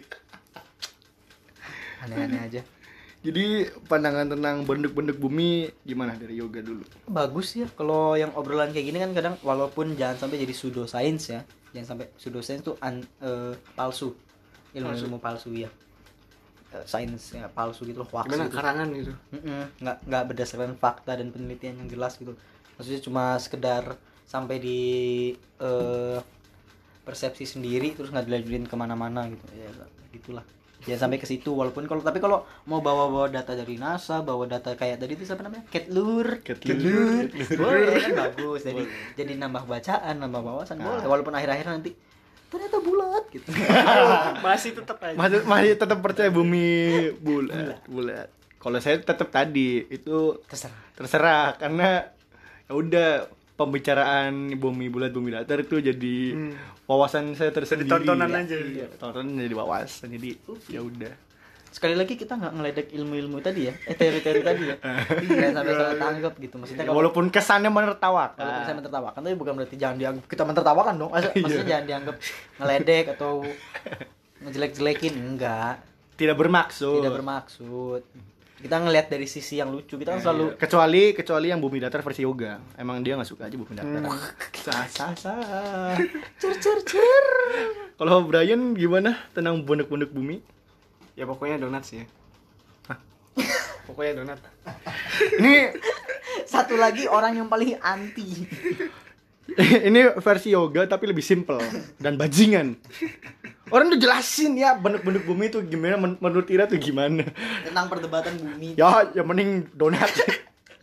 Aneh-aneh 2.01 2.41
aja. 2.43 2.61
Jadi 3.25 3.45
pandangan 3.89 4.29
tentang 4.29 4.69
bentuk-bentuk 4.69 5.17
bumi 5.17 5.73
gimana 5.81 6.13
dari 6.13 6.37
yoga 6.37 6.61
dulu? 6.61 6.85
Bagus 7.09 7.57
ya 7.57 7.65
kalau 7.73 8.15
yang 8.15 8.37
obrolan 8.37 8.69
kayak 8.69 8.85
gini 8.85 9.01
kan 9.01 9.17
kadang 9.17 9.35
walaupun 9.41 9.97
jangan 9.97 10.21
sampai 10.21 10.37
jadi 10.39 10.53
pseudoscience 10.53 11.33
ya. 11.33 11.41
Jangan 11.73 11.97
sampai 11.97 12.07
pseudoscience 12.15 12.63
tuh 12.63 12.77
an- 12.79 13.09
eh, 13.19 13.57
palsu. 13.73 14.13
Ilmu-ilmu 14.73 15.17
palsu 15.19 15.57
ya. 15.57 15.73
Eh, 16.69 16.85
Sains 16.85 17.33
ya 17.33 17.47
palsu 17.49 17.87
gitu 17.87 18.03
loh, 18.03 18.09
hoax 18.11 18.27
gimana 18.27 18.51
gitu. 18.51 18.57
karangan 18.59 18.89
gitu 18.91 19.13
nggak 19.79 19.97
nggak 20.11 20.25
berdasarkan 20.27 20.75
fakta 20.75 21.15
dan 21.15 21.31
penelitian 21.31 21.79
yang 21.79 21.87
jelas 21.87 22.19
gitu 22.19 22.35
maksudnya 22.75 22.99
cuma 22.99 23.39
sekedar 23.39 23.95
sampai 24.27 24.59
di 24.59 24.81
eh, 25.63 26.19
persepsi 27.07 27.47
sendiri 27.47 27.95
terus 27.95 28.11
nggak 28.11 28.27
dilanjutin 28.27 28.67
ke 28.67 28.75
mana-mana 28.75 29.31
gitu 29.31 29.45
ya 29.55 29.71
gitulah 30.11 30.43
jangan 30.85 31.09
sampai 31.09 31.19
ke 31.21 31.27
situ 31.27 31.51
walaupun 31.57 31.89
kalau 31.89 32.05
tapi 32.05 32.21
kalau 32.21 32.45
mau 32.69 32.85
bawa-bawa 32.85 33.33
data 33.33 33.57
dari 33.57 33.81
NASA 33.81 34.21
bawa 34.21 34.45
data 34.45 34.77
kayak 34.77 35.01
tadi 35.01 35.17
itu 35.17 35.25
siapa 35.25 35.41
namanya? 35.41 35.65
Ketlur 35.73 36.45
Ketlur. 36.45 37.29
boleh 37.33 37.97
kan? 38.05 38.13
Bagus. 38.31 38.61
Jadi 38.69 38.83
jadi 39.17 39.33
nambah 39.41 39.65
bacaan 39.65 40.15
nambah 40.21 40.41
wawasan 40.45 40.81
boleh. 40.81 41.05
Walaupun 41.09 41.33
akhir-akhir 41.33 41.67
nanti 41.73 41.91
ternyata 42.53 42.79
bulat 42.79 43.25
gitu. 43.35 43.49
Masih 44.47 44.71
tetap 44.79 44.97
aja. 45.03 45.17
Masih 45.19 45.43
masih 45.43 45.73
tetap 45.75 45.99
percaya 45.99 46.31
bumi 46.31 47.11
bulat, 47.19 47.83
bulat. 47.91 48.29
Kalau 48.63 48.79
saya 48.81 48.97
tetap 48.97 49.29
tadi 49.29 49.85
itu 49.93 50.41
terserah. 50.49 50.81
terserah 50.97 51.47
karena 51.61 52.09
ya 52.65 52.73
udah 52.73 53.11
pembicaraan 53.55 54.33
bumi 54.55 54.87
bulat 54.87 55.11
bumi 55.11 55.31
datar 55.31 55.59
itu 55.59 55.79
jadi 55.79 56.17
Hmm. 56.33 56.53
wawasan 56.85 57.33
saya 57.33 57.51
tersendiri. 57.51 57.87
tontonan 57.89 58.27
Ya, 58.29 58.41
aja. 58.41 58.57
Iya, 58.57 58.87
tontonan 58.93 59.39
jadi 59.39 59.55
wawasan 59.55 60.09
jadi 60.11 60.29
ya 60.67 60.81
udah. 60.81 61.15
sekali 61.71 61.91
lagi 61.93 62.15
kita 62.15 62.33
nggak 62.33 62.53
ngeledek 62.53 62.87
ilmu-ilmu 62.93 63.39
tadi 63.41 63.67
ya 63.67 63.75
eh 63.85 63.93
teori-teori 63.93 64.41
tadi 64.41 64.63
ya 64.65 64.77
jangan 65.29 65.53
sampai 65.57 65.75
salah 65.75 65.97
tanggap 65.97 66.33
gitu 66.37 66.55
maksudnya 66.55 66.83
kalau 66.85 66.95
Walaupun 66.97 67.25
kesannya 67.29 67.67
menertawakan. 67.69 68.39
Walaupun 68.39 68.63
saya 68.63 68.77
mentertawakan 68.77 69.21
tapi 69.21 69.35
bukan 69.35 69.53
berarti 69.55 69.75
jangan 69.75 69.97
dianggap 69.97 70.25
kita 70.25 70.43
mentertawakan 70.45 70.95
dong. 70.97 71.11
Maksud- 71.11 71.35
Maksudnya 71.43 71.67
jangan 71.69 71.85
dianggap 71.85 72.17
ngeledek 72.57 73.05
atau 73.13 73.33
ngejelek-jelekin 74.43 75.15
enggak. 75.17 75.77
tidak 76.15 76.37
bermaksud. 76.37 76.95
Tidak 76.97 77.11
bermaksud. 77.13 78.01
Kita 78.65 78.81
ngelihat 78.81 79.13
dari 79.13 79.29
sisi 79.29 79.61
yang 79.61 79.69
lucu. 79.69 80.01
Kita 80.01 80.17
kan 80.17 80.25
selalu 80.25 80.57
kecuali 80.57 81.13
kecuali 81.13 81.53
yang 81.53 81.61
bumi 81.61 81.85
datar 81.85 82.01
versi 82.01 82.25
yoga. 82.25 82.57
Emang 82.81 83.05
dia 83.05 83.13
nggak 83.13 83.29
suka 83.29 83.45
aja 83.45 83.61
bumi 83.61 83.77
datar. 83.77 84.01
Hmm. 84.01 84.17
sah 84.57 84.89
sah 84.89 85.13
sah. 85.13 85.93
Cer 86.41 86.57
cer 86.57 86.79
cer. 86.89 87.25
kalau 88.01 88.25
Brian 88.25 88.73
gimana? 88.73 89.21
Tentang 89.37 89.61
bonek-bonek 89.61 90.09
bumi? 90.09 90.41
Ya 91.13 91.29
pokoknya 91.29 91.61
donat 91.61 91.85
sih 91.85 92.01
ya. 92.01 92.07
Pokoknya 93.87 94.25
donat. 94.25 94.41
Ini 95.45 95.77
Satu 96.49 96.81
lagi 96.81 97.05
orang 97.05 97.37
yang 97.37 97.53
paling 97.53 97.77
anti. 97.85 98.49
ini 99.85 100.01
versi 100.25 100.57
yoga 100.57 100.89
tapi 100.89 101.05
lebih 101.05 101.21
simple 101.21 101.61
dan 102.01 102.17
bajingan 102.17 102.81
orang 103.73 103.93
udah 103.93 104.01
jelasin 104.01 104.59
ya 104.59 104.77
bonek-bonek 104.77 105.25
bumi 105.25 105.49
itu 105.49 105.61
gimana 105.65 105.97
men- 105.97 106.21
menurut 106.21 106.49
Ira 106.51 106.69
tuh 106.69 106.77
gimana? 106.77 107.25
Tentang 107.65 107.87
perdebatan 107.89 108.37
bumi. 108.37 108.77
ya 108.77 109.09
yang 109.17 109.27
mending 109.29 109.71
donat. 109.73 110.11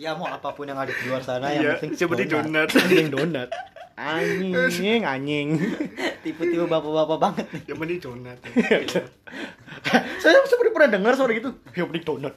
Ya 0.01 0.17
mau 0.17 0.25
apa 0.25 0.49
pun 0.57 0.65
yang 0.65 0.81
ada 0.81 0.89
di 0.89 1.03
luar 1.05 1.21
sana 1.21 1.53
yang 1.53 1.61
iya 1.61 1.71
penting 1.77 1.93
seperti 1.93 2.25
donat. 2.25 2.67
mending 2.77 3.09
donat. 3.13 3.49
Anjing 3.99 5.05
anjing. 5.05 5.49
Tipe-tipe 6.25 6.65
bapak-bapak 6.65 7.17
banget. 7.21 7.45
Nih. 7.53 7.61
yang 7.69 7.77
penting 7.77 7.99
donat. 8.01 8.37
Saya 10.25 10.41
seperti 10.49 10.69
pernah 10.73 10.89
dengar 10.89 11.13
suara 11.13 11.33
gitu. 11.37 11.53
Yang 11.77 11.85
mending 11.89 12.05
donat 12.05 12.33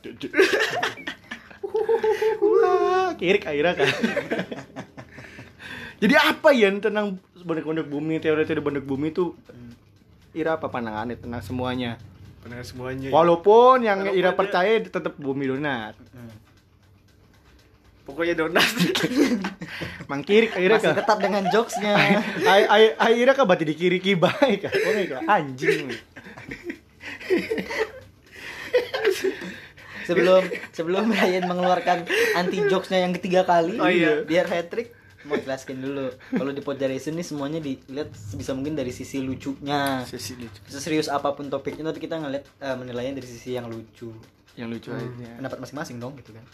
wah 2.41 3.11
kirik 3.19 3.45
akhirnya 3.45 3.75
kan. 3.75 3.89
Jadi 6.03 6.15
apa 6.19 6.49
ya 6.53 6.69
tentang 6.79 7.19
boneka-boneka 7.45 7.89
bumi 7.89 8.21
teori-teori 8.21 8.61
boneka 8.61 8.87
bumi 8.87 9.13
itu 9.13 9.37
Ira 10.35 10.59
apa 10.59 10.66
pandangannya 10.66 11.14
tentang 11.14 11.40
semuanya. 11.40 11.97
Pernah 12.42 12.61
semuanya 12.61 13.09
ya. 13.09 13.12
walaupun 13.14 13.81
yang 13.81 14.05
Walaupun 14.05 14.18
Ira 14.18 14.29
dia- 14.29 14.37
percaya 14.37 14.73
tetap 14.79 15.14
bumi 15.16 15.49
donat. 15.49 15.94
Pokoknya 18.05 18.37
donat. 18.37 18.68
Mangkirik 20.12 20.53
akhirnya 20.53 20.77
Masih 20.77 20.92
ketat 20.92 21.18
dengan 21.18 21.42
jokesnya. 21.49 21.94
ai 22.53 22.62
ai 22.66 22.85
akhirnya 22.92 23.33
kan 23.33 23.44
berarti 23.47 23.64
dikiriki 23.64 24.12
baik. 24.14 24.61
Kan 24.61 24.73
oh 24.77 24.92
my 24.92 25.05
God, 25.07 25.23
anjing. 25.25 25.88
Sebelum 30.05 30.42
sebelum 30.68 31.09
Ryan 31.09 31.49
mengeluarkan 31.49 32.04
anti 32.37 32.61
jokesnya 32.69 33.09
yang 33.09 33.17
ketiga 33.17 33.48
kali 33.48 33.81
Oh, 33.81 33.88
iya. 33.88 34.21
biar 34.21 34.44
hat 34.44 34.69
trick 34.69 34.92
mau 35.25 35.37
jelaskan 35.37 35.77
dulu. 35.79 36.06
Kalau 36.31 36.50
di 36.50 36.60
Podjaration 36.60 37.12
ini 37.12 37.22
semuanya 37.22 37.58
dilihat 37.58 38.12
sebisa 38.12 38.52
mungkin 38.52 38.72
dari 38.72 38.90
sisi 38.90 39.18
lucunya. 39.18 40.04
Sesi 40.04 40.35
lucu. 40.35 40.60
Seserius 40.64 41.08
apa 41.08 41.33
pun 41.33 41.48
topiknya 41.48 41.85
tapi 41.85 41.98
kita 41.98 42.16
ngeliat 42.16 42.44
eh, 42.58 42.77
menilainya 42.77 43.16
dari 43.16 43.27
sisi 43.27 43.52
yang 43.52 43.66
lucu. 43.66 44.12
Yang 44.54 44.68
lucu 44.70 44.88
aja. 44.90 45.31
Pendapat 45.35 45.58
masing-masing 45.58 45.96
dong 45.98 46.14
gitu 46.16 46.31
kan. 46.31 46.44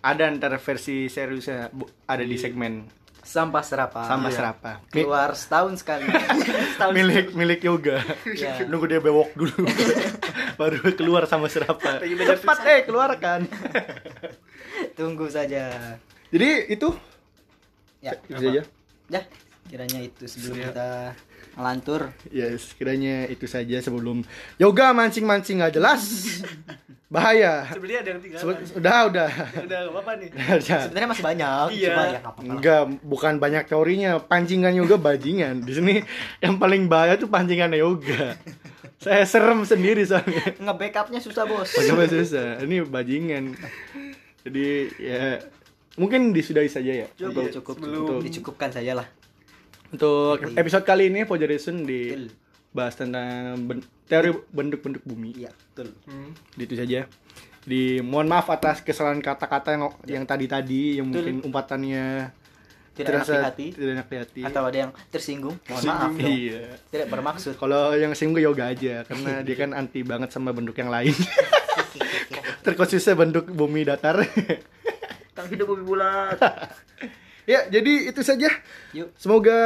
Ada 0.00 0.30
antara 0.30 0.56
versi 0.56 1.06
seriusnya 1.06 1.68
ada 2.06 2.24
di 2.24 2.36
segmen 2.36 2.88
sampah 3.20 3.60
serapa 3.60 4.00
sama 4.08 4.32
Iya. 4.32 4.36
serapa 4.40 4.70
Mi- 4.90 5.04
keluar 5.04 5.36
setahun 5.36 5.76
sekali. 5.76 6.08
Setahun 6.72 6.92
milik 6.96 7.26
milik 7.36 7.60
yoga. 7.60 8.00
Iya. 8.24 8.64
nunggu 8.72 8.88
dia 8.88 8.96
bewok 8.98 9.36
dulu. 9.36 9.60
Baru 10.60 10.80
keluar 10.96 11.28
sama 11.28 11.52
serapa 11.52 12.00
cepat 12.00 12.58
eh 12.64 12.80
keluarkan. 12.88 13.44
Tunggu 14.96 15.28
saja. 15.28 15.68
Jadi 16.30 16.72
itu 16.72 16.88
Ya, 18.00 18.12
itu 18.18 18.40
saja. 18.40 18.62
ya 19.08 19.20
kiranya 19.66 20.00
itu 20.00 20.24
sebelum 20.24 20.56
Siap. 20.56 20.66
kita 20.68 20.88
ngelantur. 21.52 22.00
Ya, 22.28 22.46
sekiranya 22.52 23.26
itu 23.26 23.44
saja 23.44 23.76
sebelum 23.78 24.24
yoga 24.56 24.90
mancing-mancing 24.90 25.60
nggak 25.60 25.74
jelas. 25.74 26.02
Bahaya. 27.10 27.66
Sebenarnya 27.66 28.00
ada 28.00 28.10
yang 28.10 28.20
tinggal. 28.20 28.38
Sebe- 28.40 28.62
Udah, 28.72 28.98
udah. 29.04 29.30
Udah 29.60 29.78
gak 29.80 29.90
apa-apa 29.90 30.12
nih. 30.16 30.28
Sebenarnya 30.62 31.08
masih 31.10 31.24
banyak, 31.26 31.66
Iya. 31.72 31.88
cuma 31.90 32.00
ya 32.00 32.06
nggak 32.08 32.22
apa-apa. 32.22 32.40
lah. 32.40 32.52
Enggak, 32.54 32.82
bukan 33.02 33.32
banyak 33.36 33.64
teorinya, 33.66 34.10
pancingan 34.20 34.72
yoga 34.72 34.94
bajingan. 34.94 35.54
Di 35.60 35.72
sini 35.74 35.94
yang 36.38 36.54
paling 36.56 36.86
bahaya 36.86 37.14
tuh 37.14 37.26
pancingan 37.26 37.74
yoga. 37.74 38.38
Saya 39.02 39.24
serem 39.24 39.64
sendiri 39.64 40.04
soalnya. 40.04 40.54
Nge-backupnya 40.56 41.18
susah 41.18 41.44
bos. 41.44 41.72
Bagaimana 41.72 42.06
susah? 42.06 42.62
Ini 42.62 42.84
bajingan. 42.84 43.44
Jadi 44.40 44.66
ya 44.96 45.40
mungkin 45.94 46.30
disudahi 46.30 46.66
saja 46.66 46.92
ya. 46.96 47.06
Cukup, 47.12 47.30
Untuk- 47.40 47.54
cukup, 47.56 47.74
sebelum- 47.76 47.96
cukup. 47.96 48.20
Dicukupkan 48.22 48.70
saja 48.70 48.92
lah. 48.94 49.06
Untuk 49.90 50.38
episode 50.54 50.84
kali 50.84 51.08
ini 51.08 51.24
Pojaresun 51.24 51.82
Betul. 51.82 52.30
dibahas 52.70 52.94
tentang 52.94 53.26
ben- 53.60 53.82
teori 54.04 54.30
bentuk-bentuk 54.48 55.02
bumi. 55.02 55.34
Iya, 55.36 55.50
betul. 55.50 55.90
Hmm. 56.04 56.30
Itu 56.54 56.74
saja. 56.74 57.10
Jadi 57.60 57.82
mohon 58.00 58.24
maaf 58.24 58.48
atas 58.48 58.80
kesalahan 58.80 59.18
kata-kata 59.18 59.70
yang 59.70 59.82
yang 60.08 60.24
tadi-tadi 60.24 60.96
yang 60.96 61.08
Betul. 61.08 61.18
mungkin 61.20 61.36
umpatannya 61.44 62.32
Tidak 62.90 63.06
terasa 63.06 63.32
enak 63.32 63.38
di 63.38 63.46
hati 63.46 63.66
tidak 63.70 63.92
enak 63.92 64.06
di 64.06 64.16
hati. 64.16 64.40
atau 64.42 64.62
ada 64.64 64.78
yang 64.78 64.90
tersinggung. 65.08 65.56
Mohon 65.64 65.84
maaf 65.84 66.10
dong. 66.10 66.14
Iya. 66.22 66.62
Tidak 66.88 67.08
bermaksud. 67.08 67.52
Kalau 67.56 67.82
yang 67.94 68.12
singgung 68.14 68.40
yoga 68.40 68.64
aja 68.66 69.02
karena 69.04 69.32
dia 69.46 69.56
kan 69.56 69.70
anti 69.72 70.00
banget 70.00 70.30
sama 70.30 70.50
bentuk 70.50 70.74
yang 70.74 70.88
lain. 70.88 71.12
Terkhususnya 72.64 73.14
bentuk 73.14 73.48
bumi 73.48 73.84
datar. 73.84 74.20
Kang 75.40 75.48
hidup 75.48 75.72
bumi 75.72 75.84
bulat. 75.88 76.36
ya, 77.52 77.64
jadi 77.72 78.12
itu 78.12 78.20
saja. 78.20 78.52
Yuk. 78.92 79.08
Semoga 79.16 79.56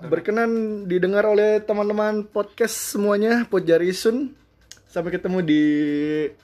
berkenan 0.00 0.48
didengar 0.88 1.28
oleh 1.28 1.60
teman-teman 1.60 2.24
podcast 2.24 2.96
semuanya, 2.96 3.44
Podjarisun. 3.44 4.32
Sampai 4.88 5.12
ketemu 5.12 5.44
di 5.44 5.64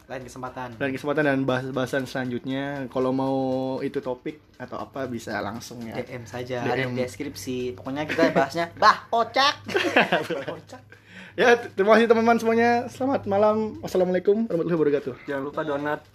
Lain 0.05 0.21
kesempatan. 0.21 0.77
lain 0.77 0.93
kesempatan 0.93 1.25
dan 1.25 1.41
bahas-bahasan 1.49 2.05
selanjutnya. 2.05 2.85
Kalau 2.93 3.09
mau 3.09 3.37
itu 3.81 4.05
topik 4.05 4.37
atau 4.61 4.77
apa 4.77 5.09
bisa 5.09 5.33
langsung 5.41 5.81
ya. 5.81 5.97
DM 5.97 6.29
saja, 6.29 6.61
DM. 6.61 6.69
ada 6.69 6.81
yang 6.85 6.93
deskripsi. 6.93 7.73
Pokoknya 7.73 8.05
kita 8.05 8.37
bahasnya 8.37 8.69
bah 8.83 9.09
kocak. 9.09 9.65
Ya, 11.35 11.59
terima 11.59 11.99
kasih 11.99 12.07
teman-teman 12.07 12.39
semuanya. 12.39 12.87
Selamat 12.87 13.27
malam. 13.27 13.83
Wassalamualaikum 13.83 14.47
warahmatullahi 14.47 14.79
wabarakatuh. 14.79 15.15
Jangan 15.27 15.43
lupa 15.43 15.67
donat. 15.67 16.07